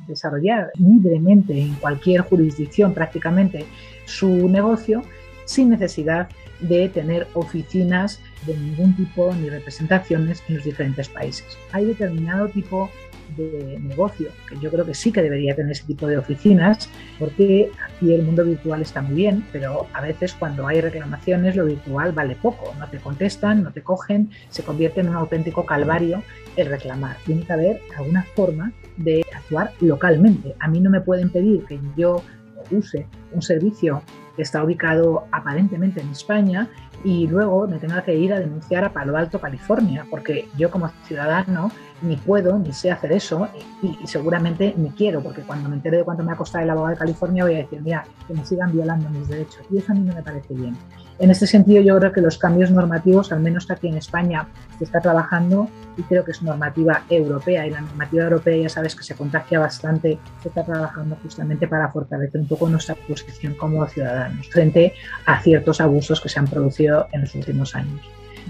[0.09, 3.65] desarrollar libremente en cualquier jurisdicción prácticamente
[4.07, 5.03] su negocio
[5.45, 6.29] sin necesidad
[6.61, 11.59] de tener oficinas de ningún tipo ni representaciones en los diferentes países.
[11.73, 12.91] Hay determinado tipo
[13.37, 17.71] de negocio, que yo creo que sí que debería tener ese tipo de oficinas, porque
[17.85, 22.13] aquí el mundo virtual está muy bien, pero a veces cuando hay reclamaciones lo virtual
[22.13, 26.23] vale poco, no te contestan, no te cogen, se convierte en un auténtico calvario
[26.57, 27.17] el reclamar.
[27.27, 30.55] Tiene que haber alguna forma de actuar localmente.
[30.61, 32.23] A mí no me pueden pedir que yo
[32.71, 34.03] use un servicio
[34.37, 36.69] que está ubicado aparentemente en España
[37.05, 40.91] y luego me tenga que ir a denunciar a Palo Alto, California, porque yo como
[41.07, 41.71] ciudadano
[42.05, 43.49] ni puedo ni sé hacer eso
[43.83, 46.95] y, seguramente ni quiero, porque cuando me entere de cuánto me ha costado el abogado
[46.95, 49.95] de California voy a decir, mira, que me sigan violando mis derechos y eso a
[49.95, 50.77] mí no me parece bien.
[51.19, 54.85] En este sentido, yo creo que los cambios normativos, al menos aquí en España, se
[54.85, 59.05] está trabajando y creo que es normativa europea y la normativa europea ya sabes que
[59.05, 64.49] se contagia bastante, se está trabajando justamente para fortalecer un poco nuestra posición como ciudadanos
[64.49, 64.95] frente
[65.27, 68.01] a ciertos abusos que se han producido en los últimos años.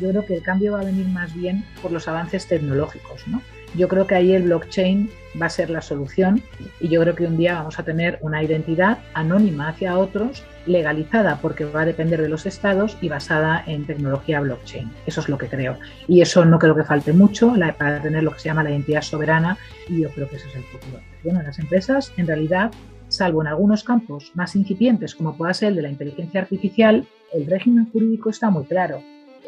[0.00, 3.40] Yo creo que el cambio va a venir más bien por los avances tecnológicos, ¿no?
[3.76, 6.40] Yo creo que ahí el blockchain va a ser la solución
[6.80, 11.40] y yo creo que un día vamos a tener una identidad anónima hacia otros, legalizada
[11.42, 14.92] porque va a depender de los estados y basada en tecnología blockchain.
[15.07, 15.76] Eso es lo que creo.
[16.07, 19.02] Y eso no creo que falte mucho para tener lo que se llama la identidad
[19.02, 21.00] soberana y yo creo que ese es el futuro.
[21.24, 22.70] Bueno, las empresas en realidad
[23.09, 27.46] salvo en algunos campos más incipientes, como pueda ser el de la inteligencia artificial, el
[27.46, 29.02] régimen jurídico está muy claro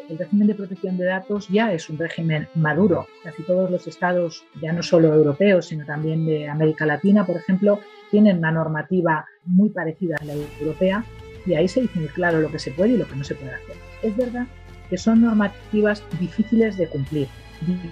[0.09, 3.07] el régimen de protección de datos ya es un régimen maduro.
[3.23, 7.79] Casi todos los estados, ya no solo europeos, sino también de América Latina, por ejemplo,
[8.11, 11.03] tienen una normativa muy parecida a la europea
[11.45, 13.35] y ahí se dice muy claro lo que se puede y lo que no se
[13.35, 13.75] puede hacer.
[14.03, 14.47] Es verdad
[14.89, 17.27] que son normativas difíciles de cumplir,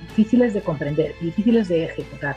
[0.07, 2.35] difíciles de comprender, difíciles de ejecutar.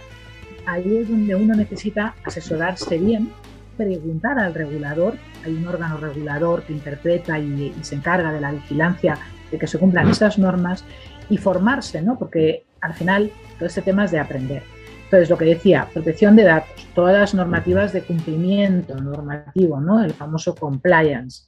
[0.66, 3.30] Ahí es donde uno necesita asesorarse bien,
[3.76, 5.14] preguntar al regulador,
[5.44, 9.18] hay un órgano regulador que interpreta y, y se encarga de la vigilancia
[9.50, 10.84] de que se cumplan esas normas
[11.28, 12.18] y formarse, ¿no?
[12.18, 14.62] Porque al final todo este tema es de aprender.
[15.04, 20.04] Entonces, lo que decía, protección de datos, todas las normativas de cumplimiento normativo, ¿no?
[20.04, 21.44] El famoso compliance,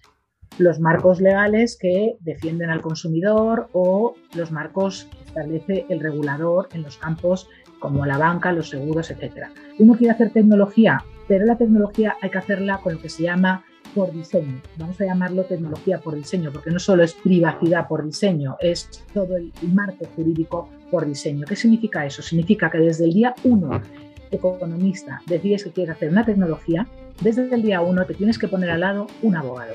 [0.59, 6.83] los marcos legales que defienden al consumidor o los marcos que establece el regulador en
[6.83, 7.49] los campos
[7.81, 9.51] como la banca, los seguros, etcétera.
[9.79, 13.65] Uno quiere hacer tecnología, pero la tecnología hay que hacerla con lo que se llama
[13.95, 14.61] por diseño.
[14.77, 19.37] Vamos a llamarlo tecnología por diseño, porque no solo es privacidad por diseño, es todo
[19.37, 21.47] el marco jurídico por diseño.
[21.47, 22.23] ¿Qué significa eso?
[22.23, 23.81] Significa que desde el día uno,
[24.31, 26.87] economista, decides que quieres hacer una tecnología,
[27.21, 29.75] desde el día uno te tienes que poner al lado un abogado.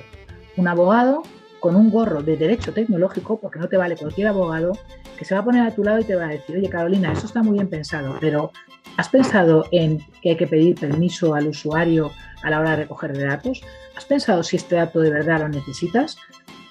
[0.58, 1.23] Un abogado
[1.60, 4.73] con un gorro de derecho tecnológico, porque no te vale cualquier abogado,
[5.17, 7.12] que se va a poner a tu lado y te va a decir, oye Carolina,
[7.12, 8.51] eso está muy bien pensado, pero
[8.97, 12.12] ¿has pensado en que hay que pedir permiso al usuario
[12.43, 13.62] a la hora de recoger datos?
[13.95, 16.17] ¿Has pensado si este dato de verdad lo necesitas?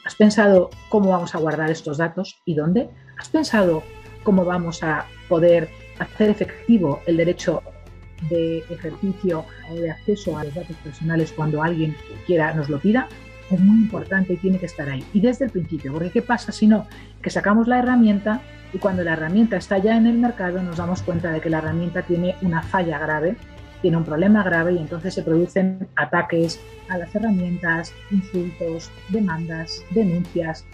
[0.04, 2.90] ¿Has pensado cómo vamos a guardar estos datos y dónde?
[3.18, 3.82] ¿Has pensado
[4.22, 7.62] cómo vamos a poder hacer efectivo el derecho
[8.28, 13.08] de ejercicio o de acceso a los datos personales cuando alguien quiera nos lo pida?
[13.50, 15.04] Es muy importante y tiene que estar ahí.
[15.14, 16.86] Y desde el principio, porque ¿qué pasa si no?
[17.22, 18.42] Que sacamos la herramienta
[18.74, 21.58] y cuando la herramienta está ya en el mercado nos damos cuenta de que la
[21.58, 23.36] herramienta tiene una falla grave
[23.84, 30.64] tiene un problema grave y entonces se producen ataques a las herramientas, insultos, demandas, denuncias.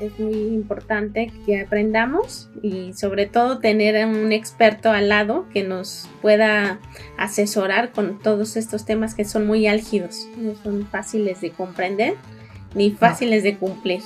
[0.00, 6.10] Es muy importante que aprendamos y sobre todo tener un experto al lado que nos
[6.20, 6.80] pueda
[7.18, 12.16] asesorar con todos estos temas que son muy álgidos, no son fáciles de comprender
[12.74, 14.02] ni fáciles de cumplir.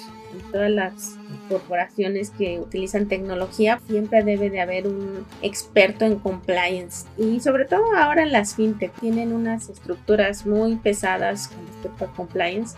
[0.51, 1.17] Todas las
[1.49, 7.07] corporaciones que utilizan tecnología, siempre debe de haber un experto en compliance.
[7.17, 12.13] Y sobre todo ahora en las fintech tienen unas estructuras muy pesadas con respecto a
[12.15, 12.77] compliance.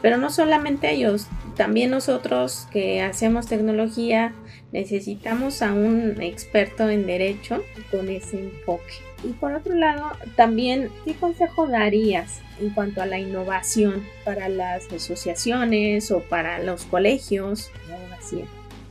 [0.00, 1.26] Pero no solamente ellos,
[1.56, 4.32] también nosotros que hacemos tecnología
[4.70, 9.07] necesitamos a un experto en derecho con ese enfoque.
[9.24, 14.90] Y por otro lado, también, ¿qué consejo darías en cuanto a la innovación para las
[14.92, 17.70] asociaciones o para los colegios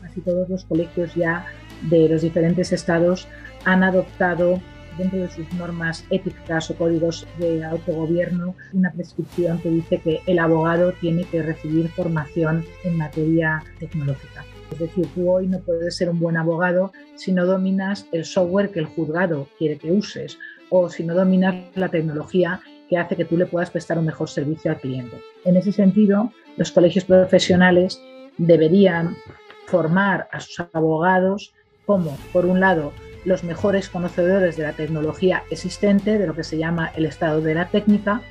[0.02, 1.46] Casi todos los colegios ya
[1.84, 3.28] de los diferentes estados
[3.66, 4.60] han adoptado
[4.98, 10.40] dentro de sus normas éticas o códigos de autogobierno una prescripción que dice que el
[10.40, 14.47] abogado tiene que recibir formación en materia tecnológica.
[14.72, 18.72] Es decir, tú hoy no puedes ser un buen abogado si no dominas el software
[18.72, 20.38] que el juzgado quiere que uses
[20.70, 24.30] o si no dominas la tecnología que hace que tú le puedas prestar un mejor
[24.30, 25.18] servicio al cliente.
[25.46, 28.02] En ese sentido, los colegios profesionales
[28.38, 29.16] deberían
[29.66, 31.54] formar a sus abogados
[31.86, 32.94] como, por un lado,
[33.26, 37.56] los mejores conocedores de la tecnología existente, de lo que se llama el estado de
[37.56, 38.22] la técnica,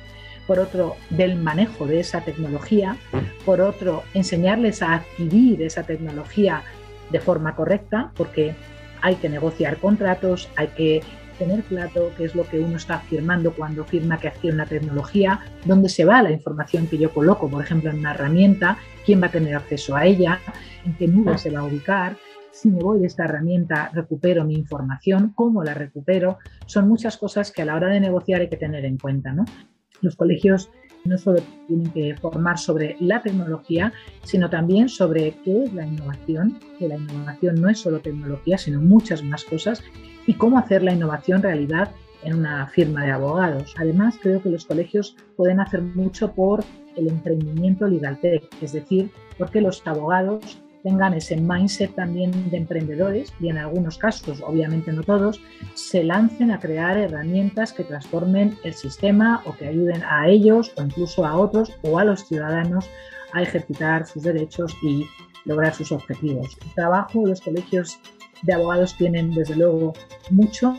[0.47, 2.97] por otro, del manejo de esa tecnología,
[3.45, 6.63] por otro, enseñarles a adquirir esa tecnología
[7.11, 8.55] de forma correcta, porque
[9.01, 11.01] hay que negociar contratos, hay que
[11.37, 15.41] tener claro qué es lo que uno está firmando cuando firma que adquiere una tecnología,
[15.65, 19.27] dónde se va la información que yo coloco, por ejemplo, en una herramienta, quién va
[19.27, 20.39] a tener acceso a ella,
[20.85, 22.17] en qué nube se va a ubicar,
[22.57, 27.51] si me voy de esta herramienta recupero mi información, cómo la recupero, son muchas cosas
[27.51, 29.31] que a la hora de negociar hay que tener en cuenta.
[29.31, 29.45] ¿no?
[30.01, 30.69] Los colegios
[31.05, 33.93] no solo tienen que formar sobre la tecnología,
[34.23, 38.81] sino también sobre qué es la innovación, que la innovación no es solo tecnología, sino
[38.81, 39.83] muchas más cosas
[40.25, 41.91] y cómo hacer la innovación realidad
[42.23, 43.73] en una firma de abogados.
[43.77, 46.63] Además, creo que los colegios pueden hacer mucho por
[46.95, 53.49] el emprendimiento legaltech, es decir, porque los abogados tengan ese mindset también de emprendedores y
[53.49, 55.41] en algunos casos, obviamente no todos,
[55.73, 60.83] se lancen a crear herramientas que transformen el sistema o que ayuden a ellos o
[60.83, 62.89] incluso a otros o a los ciudadanos
[63.33, 65.05] a ejercitar sus derechos y
[65.45, 66.57] lograr sus objetivos.
[66.65, 67.99] El trabajo los colegios
[68.43, 69.93] de abogados tienen desde luego
[70.29, 70.77] mucho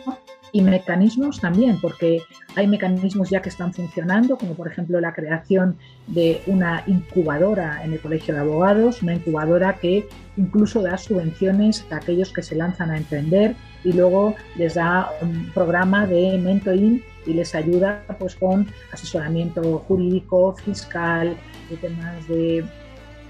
[0.53, 2.22] y mecanismos también, porque
[2.57, 5.76] hay mecanismos ya que están funcionando, como por ejemplo la creación
[6.07, 11.96] de una incubadora en el Colegio de Abogados, una incubadora que incluso da subvenciones a
[11.96, 17.34] aquellos que se lanzan a emprender y luego les da un programa de mentoring y
[17.34, 21.36] les ayuda pues con asesoramiento jurídico, fiscal,
[21.68, 22.64] de temas de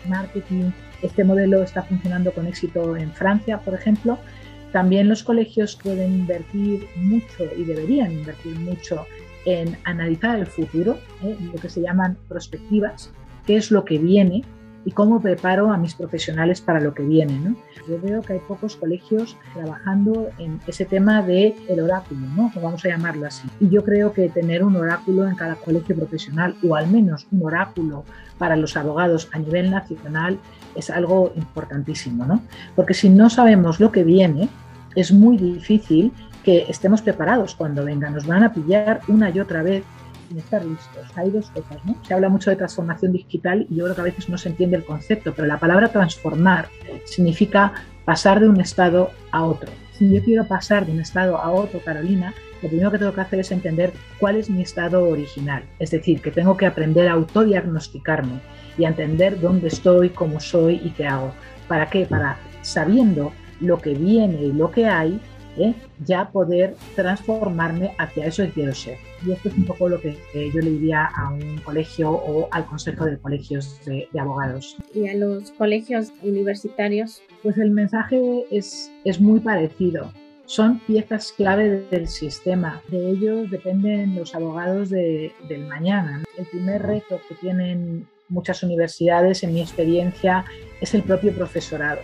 [0.09, 0.71] marketing.
[1.03, 4.19] Este modelo está funcionando con éxito en Francia, por ejemplo,
[4.73, 9.07] también los colegios pueden invertir mucho y deberían invertir mucho
[9.45, 11.37] en analizar el futuro, ¿eh?
[11.41, 13.11] lo que se llaman prospectivas,
[13.47, 14.43] qué es lo que viene
[14.89, 17.39] y cómo preparo a mis profesionales para lo que viene.
[17.39, 17.57] ¿no?
[17.87, 22.51] Yo veo que hay pocos colegios trabajando en ese tema del el oráculo, ¿no?
[22.55, 23.47] vamos a llamarlo así.
[23.61, 27.45] Y yo creo que tener un oráculo en cada colegio profesional, o al menos un
[27.45, 28.05] oráculo
[28.39, 30.39] para los abogados a nivel nacional,
[30.75, 32.41] es algo importantísimo, ¿no?
[32.75, 34.49] Porque si no sabemos lo que viene,
[34.95, 38.09] es muy difícil que estemos preparados cuando venga.
[38.09, 39.85] Nos van a pillar una y otra vez
[40.29, 41.07] sin estar listos.
[41.17, 41.97] Hay dos cosas, ¿no?
[42.07, 44.77] Se habla mucho de transformación digital y yo creo que a veces no se entiende
[44.77, 46.69] el concepto, pero la palabra transformar
[47.05, 47.73] significa
[48.05, 49.71] pasar de un estado a otro.
[49.93, 53.21] Si yo quiero pasar de un estado a otro, Carolina, lo primero que tengo que
[53.21, 55.65] hacer es entender cuál es mi estado original.
[55.79, 58.41] Es decir, que tengo que aprender a autodiagnosticarme
[58.77, 61.33] y a entender dónde estoy, cómo soy y qué hago.
[61.67, 62.07] ¿Para qué?
[62.07, 65.21] Para sabiendo lo que viene y lo que hay,
[65.57, 65.75] ¿eh?
[66.05, 68.99] ya poder transformarme hacia eso que quiero ser.
[69.27, 72.67] Y esto es un poco lo que yo le diría a un colegio o al
[72.67, 74.77] consejo de colegios de, abogados.
[74.95, 77.23] ¿Y a los colegios universitarios?
[77.43, 80.13] Pues el mensaje es, es muy parecido.
[80.47, 82.81] Son piezas clave del sistema.
[82.89, 86.25] De ellos dependen los abogados de, del mañana.
[86.39, 90.45] El primer reto que tienen muchas universidades, en mi experiencia,
[90.81, 92.01] es el propio profesorado.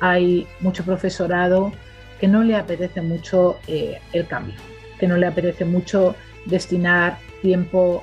[0.00, 1.72] Hay mucho profesorado
[2.20, 4.54] que no le apetece mucho eh, el cambio,
[4.98, 6.16] que no le apetece mucho
[6.46, 8.02] destinar tiempo,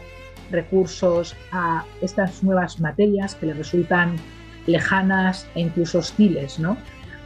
[0.51, 4.15] recursos a estas nuevas materias que le resultan
[4.67, 6.77] lejanas e incluso hostiles, ¿no?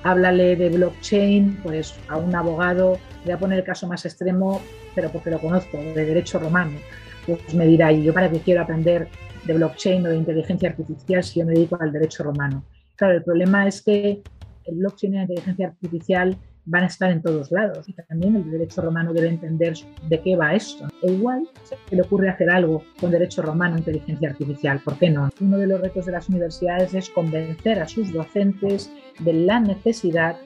[0.03, 4.62] Háblale de blockchain, pues a un abogado, voy a poner el caso más extremo,
[4.95, 6.78] pero porque lo conozco, de derecho romano,
[7.26, 9.10] pues me dirá, ¿y yo para qué quiero aprender
[9.45, 12.64] de blockchain o de inteligencia artificial si yo me dedico al derecho romano.
[12.95, 14.22] Claro, el problema es que
[14.66, 16.38] el blockchain y la inteligencia artificial
[16.70, 19.74] van a estar en todos lados y también el derecho romano debe entender
[20.07, 20.88] de qué va esto.
[21.01, 25.30] E igual se le ocurre hacer algo con derecho romano inteligencia artificial, ¿por qué no?
[25.41, 30.38] Uno de los retos de las universidades es convencer a sus docentes de la necesidad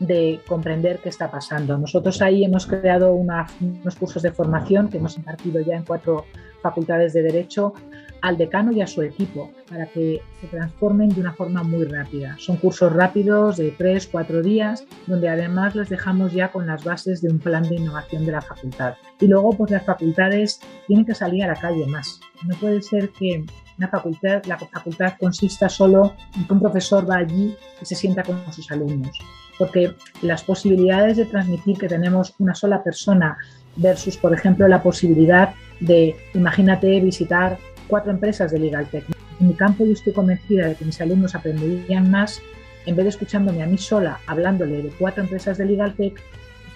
[0.00, 1.76] de comprender qué está pasando.
[1.78, 6.24] Nosotros ahí hemos creado unos cursos de formación que hemos impartido ya en cuatro
[6.62, 7.74] facultades de Derecho
[8.22, 12.36] al decano y a su equipo para que se transformen de una forma muy rápida.
[12.38, 17.20] Son cursos rápidos de tres, cuatro días, donde además les dejamos ya con las bases
[17.20, 18.94] de un plan de innovación de la facultad.
[19.20, 22.20] Y luego, pues las facultades tienen que salir a la calle más.
[22.46, 23.44] No puede ser que
[23.78, 28.22] una facultad, la facultad consista solo en que un profesor va allí y se sienta
[28.22, 29.18] con sus alumnos.
[29.58, 33.36] Porque las posibilidades de transmitir que tenemos una sola persona
[33.76, 37.58] versus, por ejemplo, la posibilidad de, imagínate, visitar
[37.88, 39.04] cuatro empresas de Legal Tech.
[39.40, 42.40] En mi campo yo estoy convencida de que mis alumnos aprenderían más
[42.86, 46.14] en vez de escuchándome a mí sola hablándole de cuatro empresas de Legal Tech,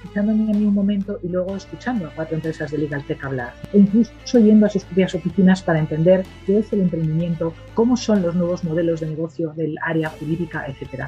[0.02, 3.54] escuchándome a mí un momento y luego escuchando a cuatro empresas de Legal Tech hablar.
[3.72, 8.22] E incluso yendo a sus propias oficinas para entender qué es el emprendimiento, cómo son
[8.22, 11.04] los nuevos modelos de negocio del área jurídica, etc.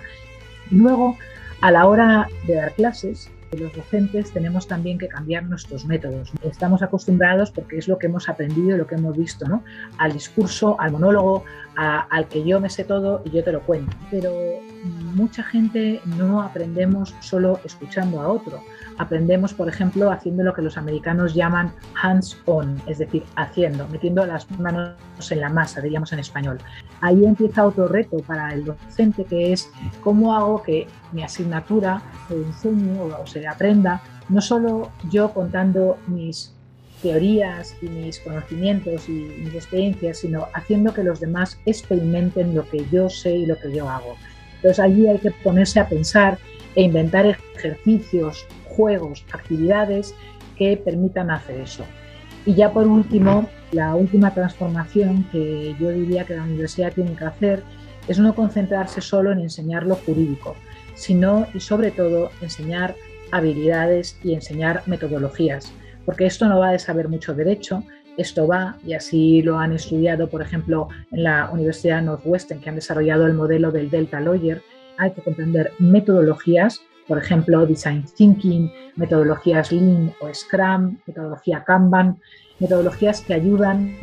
[0.71, 1.17] Luego,
[1.61, 6.33] a la hora de dar clases, los docentes tenemos también que cambiar nuestros métodos.
[6.43, 9.63] Estamos acostumbrados, porque es lo que hemos aprendido lo que hemos visto, ¿no?
[9.99, 11.45] al discurso, al monólogo,
[11.77, 13.97] al que yo me sé todo y yo te lo cuento.
[14.11, 14.33] Pero
[15.15, 18.61] mucha gente no aprendemos solo escuchando a otro.
[18.99, 24.51] Aprendemos, por ejemplo, haciendo lo que los americanos llaman hands-on, es decir, haciendo, metiendo las
[24.59, 24.95] manos
[25.31, 26.59] en la masa, diríamos en español.
[27.01, 29.71] Ahí empieza otro reto para el docente, que es
[30.03, 36.55] cómo hago que mi asignatura enseñe o se aprenda, no solo yo contando mis
[37.03, 42.87] teorías y mis conocimientos y mis experiencias, sino haciendo que los demás experimenten lo que
[42.91, 44.17] yo sé y lo que yo hago.
[44.57, 46.39] Entonces allí hay que ponerse a pensar
[46.77, 50.15] e inventar ejercicios, juegos, actividades
[50.57, 51.85] que permitan hacer eso.
[52.47, 57.25] Y ya por último, la última transformación que yo diría que la universidad tiene que
[57.25, 57.63] hacer
[58.09, 60.57] es no concentrarse solo en enseñar lo jurídico,
[61.03, 62.95] sino y sobre todo enseñar
[63.33, 65.73] habilidades y enseñar metodologías,
[66.07, 67.83] porque esto no va de saber mucho derecho,
[68.17, 72.77] esto va, y así lo han estudiado, por ejemplo, en la Universidad Northwestern, que han
[72.77, 74.63] desarrollado el modelo del Delta Lawyer,
[74.97, 82.21] hay que comprender metodologías, por ejemplo, Design Thinking, metodologías Lean o Scrum, metodología Kanban,
[82.61, 83.97] metodologías que ayudan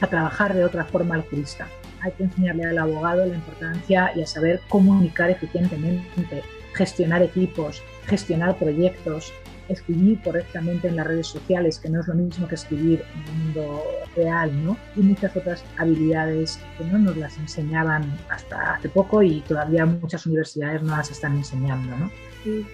[0.00, 1.68] a trabajar de otra forma al jurista.
[2.06, 8.56] Hay que enseñarle al abogado la importancia y a saber comunicar eficientemente, gestionar equipos, gestionar
[8.56, 9.32] proyectos,
[9.68, 13.42] escribir correctamente en las redes sociales, que no es lo mismo que escribir en el
[13.42, 13.82] mundo
[14.14, 14.76] real, ¿no?
[14.94, 20.26] Y muchas otras habilidades que no nos las enseñaban hasta hace poco y todavía muchas
[20.26, 22.08] universidades no las están enseñando, ¿no?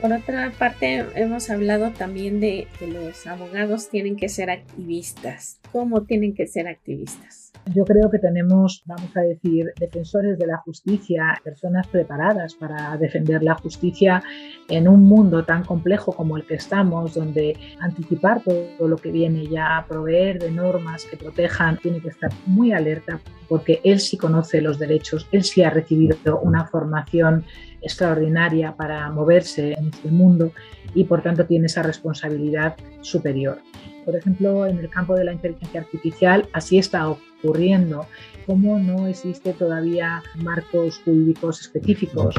[0.00, 5.60] Por otra parte, hemos hablado también de que los abogados tienen que ser activistas.
[5.72, 7.52] ¿Cómo tienen que ser activistas?
[7.74, 13.42] Yo creo que tenemos, vamos a decir, defensores de la justicia, personas preparadas para defender
[13.42, 14.22] la justicia
[14.68, 19.46] en un mundo tan complejo como el que estamos, donde anticipar todo lo que viene
[19.46, 24.60] ya, proveer de normas que protejan, tiene que estar muy alerta porque él sí conoce
[24.60, 27.44] los derechos, él sí ha recibido una formación
[27.82, 30.52] extraordinaria para moverse en este mundo
[30.94, 33.58] y por tanto tiene esa responsabilidad superior.
[34.04, 38.06] Por ejemplo, en el campo de la inteligencia artificial así está ocurriendo
[38.46, 42.34] cómo no existe todavía marcos jurídicos específicos,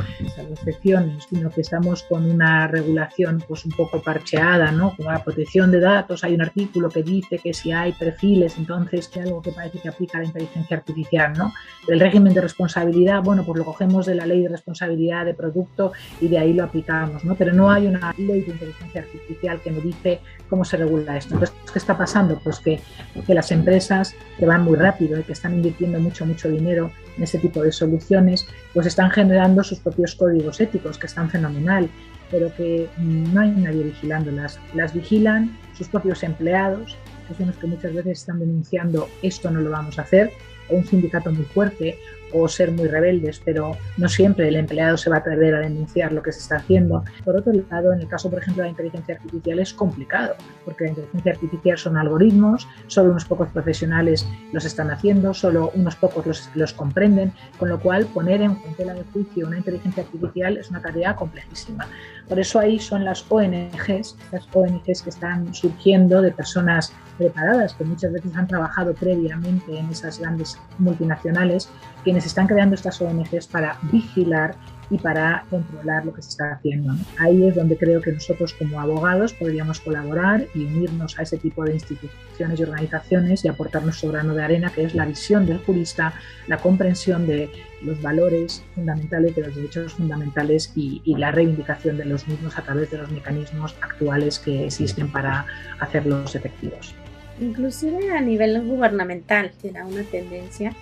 [0.51, 4.95] excepciones, sino que estamos con una regulación pues un poco parcheada, ¿no?
[4.95, 9.07] Con la protección de datos, hay un artículo que dice que si hay perfiles, entonces
[9.07, 11.53] que algo que parece que aplica la inteligencia artificial, ¿no?
[11.87, 15.93] El régimen de responsabilidad, bueno, pues lo cogemos de la ley de responsabilidad de producto
[16.21, 17.35] y de ahí lo aplicamos, ¿no?
[17.35, 21.35] Pero no hay una ley de inteligencia artificial que nos dice cómo se regula esto.
[21.35, 22.39] Entonces, ¿qué está pasando?
[22.43, 22.79] Pues que,
[23.25, 27.23] que las empresas que van muy rápido y que están invirtiendo mucho, mucho dinero en
[27.23, 31.89] ese tipo de soluciones, pues están generando sus propios códigos éticos, que están fenomenal,
[32.31, 34.59] pero que no hay nadie vigilándolas.
[34.73, 39.61] Las vigilan sus propios empleados, que son los que muchas veces están denunciando esto no
[39.61, 40.31] lo vamos a hacer,
[40.69, 41.97] o un sindicato muy fuerte,
[42.33, 46.11] o ser muy rebeldes, pero no siempre el empleado se va a atrever a denunciar
[46.11, 47.03] lo que se está haciendo.
[47.23, 50.85] Por otro lado, en el caso, por ejemplo, de la inteligencia artificial es complicado, porque
[50.85, 56.25] la inteligencia artificial son algoritmos, solo unos pocos profesionales los están haciendo, solo unos pocos
[56.25, 60.69] los, los comprenden, con lo cual poner en tela de juicio una inteligencia artificial es
[60.69, 61.87] una tarea complejísima.
[62.27, 67.83] Por eso ahí son las ONGs, las ONGs que están surgiendo de personas preparadas, que
[67.83, 71.69] muchas veces han trabajado previamente en esas grandes multinacionales,
[72.03, 74.55] quienes están creando estas ONGs para vigilar
[74.89, 76.93] y para controlar lo que se está haciendo.
[77.17, 81.63] Ahí es donde creo que nosotros como abogados podríamos colaborar y unirnos a ese tipo
[81.63, 85.59] de instituciones y organizaciones y aportar nuestro grano de arena, que es la visión del
[85.59, 86.13] jurista,
[86.47, 87.49] la comprensión de
[87.83, 92.63] los valores fundamentales, de los derechos fundamentales y, y la reivindicación de los mismos a
[92.63, 95.45] través de los mecanismos actuales que existen para
[95.79, 96.95] hacerlos efectivos.
[97.41, 100.73] Inclusive a nivel gubernamental será una tendencia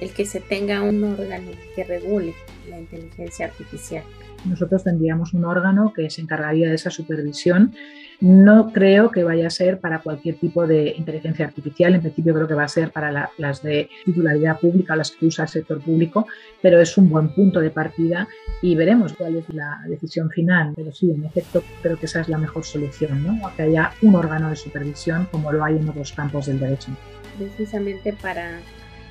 [0.00, 2.34] el que se tenga un órgano que regule
[2.68, 4.04] la inteligencia artificial.
[4.44, 7.74] Nosotros tendríamos un órgano que se encargaría de esa supervisión.
[8.20, 11.94] No creo que vaya a ser para cualquier tipo de inteligencia artificial.
[11.94, 15.44] En principio creo que va a ser para las de titularidad pública, las que usa
[15.44, 16.26] el sector público,
[16.60, 18.26] pero es un buen punto de partida
[18.60, 20.72] y veremos cuál es la decisión final.
[20.74, 23.38] Pero sí, en efecto, creo que esa es la mejor solución, ¿no?
[23.56, 26.90] que haya un órgano de supervisión como lo hay en otros campos del derecho.
[27.38, 28.58] Precisamente para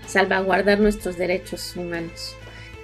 [0.05, 2.35] salvaguardar nuestros derechos humanos.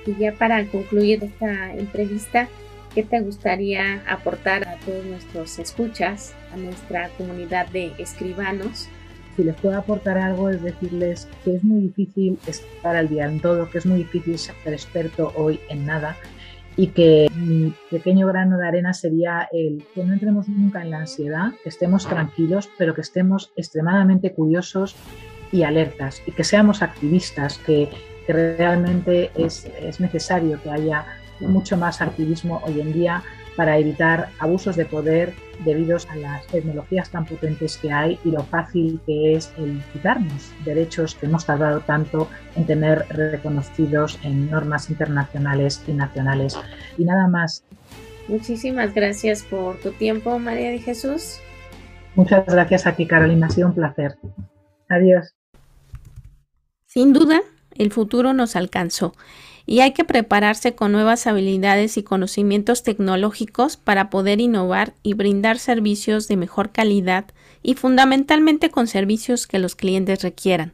[0.05, 2.47] Y ya para concluir esta entrevista,
[2.93, 8.87] ¿qué te gustaría aportar a todos nuestros escuchas, a nuestra comunidad de escribanos?
[9.35, 13.39] Si les puedo aportar algo es decirles que es muy difícil estar al día en
[13.39, 16.15] todo, que es muy difícil ser experto hoy en nada
[16.75, 20.99] y que mi pequeño grano de arena sería el que no entremos nunca en la
[20.99, 24.95] ansiedad, que estemos tranquilos, pero que estemos extremadamente curiosos
[25.51, 27.89] y alertas y que seamos activistas, que,
[28.25, 31.05] realmente es, es necesario que haya
[31.39, 33.23] mucho más activismo hoy en día
[33.55, 38.43] para evitar abusos de poder debidos a las tecnologías tan potentes que hay y lo
[38.43, 44.89] fácil que es el quitarnos derechos que hemos tardado tanto en tener reconocidos en normas
[44.89, 46.57] internacionales y nacionales.
[46.97, 47.63] Y nada más.
[48.27, 51.39] Muchísimas gracias por tu tiempo, María de Jesús.
[52.15, 53.47] Muchas gracias a ti, Carolina.
[53.47, 54.17] Ha sido un placer.
[54.89, 55.35] Adiós.
[56.85, 57.41] Sin duda,
[57.75, 59.13] el futuro nos alcanzó
[59.65, 65.57] y hay que prepararse con nuevas habilidades y conocimientos tecnológicos para poder innovar y brindar
[65.59, 67.25] servicios de mejor calidad
[67.61, 70.73] y fundamentalmente con servicios que los clientes requieran.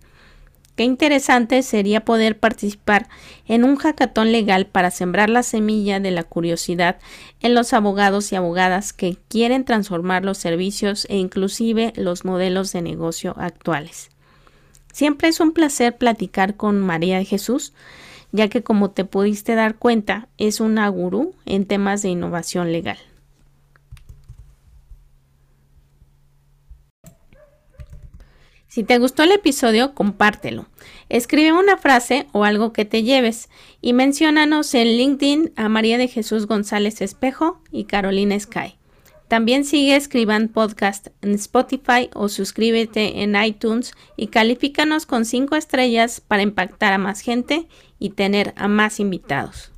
[0.79, 3.09] Qué interesante sería poder participar
[3.45, 6.99] en un hackathon legal para sembrar la semilla de la curiosidad
[7.41, 12.81] en los abogados y abogadas que quieren transformar los servicios e inclusive los modelos de
[12.81, 14.09] negocio actuales.
[14.93, 17.73] Siempre es un placer platicar con María de Jesús,
[18.31, 22.97] ya que como te pudiste dar cuenta, es una gurú en temas de innovación legal.
[28.67, 30.67] Si te gustó el episodio, compártelo.
[31.09, 33.49] Escribe una frase o algo que te lleves
[33.81, 38.78] y menciónanos en LinkedIn a María de Jesús González Espejo y Carolina Sky.
[39.29, 46.19] También sigue Escriban Podcast en Spotify o suscríbete en iTunes y califícanos con 5 estrellas
[46.19, 47.67] para impactar a más gente
[47.99, 49.71] y tener a más invitados.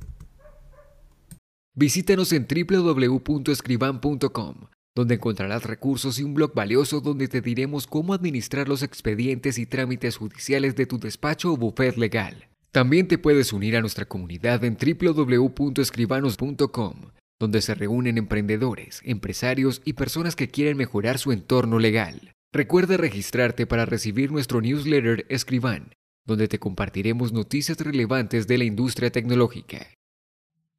[1.74, 4.54] Visítanos en www.escriban.com
[4.94, 9.64] donde encontrarás recursos y un blog valioso donde te diremos cómo administrar los expedientes y
[9.66, 12.48] trámites judiciales de tu despacho o bufet legal.
[12.72, 16.94] También te puedes unir a nuestra comunidad en www.escribanos.com,
[17.42, 22.34] donde se reúnen emprendedores, empresarios y personas que quieren mejorar su entorno legal.
[22.52, 25.92] Recuerda registrarte para recibir nuestro newsletter Escriban,
[26.24, 29.88] donde te compartiremos noticias relevantes de la industria tecnológica.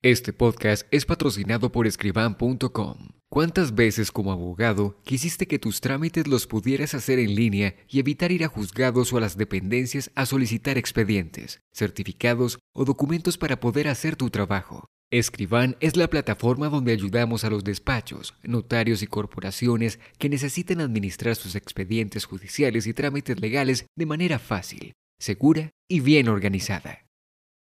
[0.01, 3.09] Este podcast es patrocinado por escriban.com.
[3.30, 8.32] ¿Cuántas veces como abogado quisiste que tus trámites los pudieras hacer en línea y evitar
[8.32, 13.89] ir a juzgados o a las dependencias a solicitar expedientes, certificados o documentos para poder
[13.89, 14.88] hacer tu trabajo?
[15.14, 21.36] Escriban es la plataforma donde ayudamos a los despachos, notarios y corporaciones que necesiten administrar
[21.36, 27.05] sus expedientes judiciales y trámites legales de manera fácil, segura y bien organizada.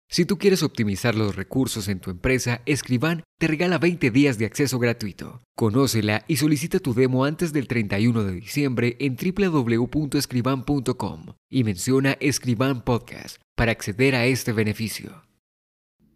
[0.09, 4.45] Si tú quieres optimizar los recursos en tu empresa, Escriban te regala 20 días de
[4.45, 5.41] acceso gratuito.
[5.57, 12.85] Conócela y solicita tu demo antes del 31 de diciembre en www.escriban.com y menciona Escriban
[12.85, 15.23] Podcast para acceder a este beneficio.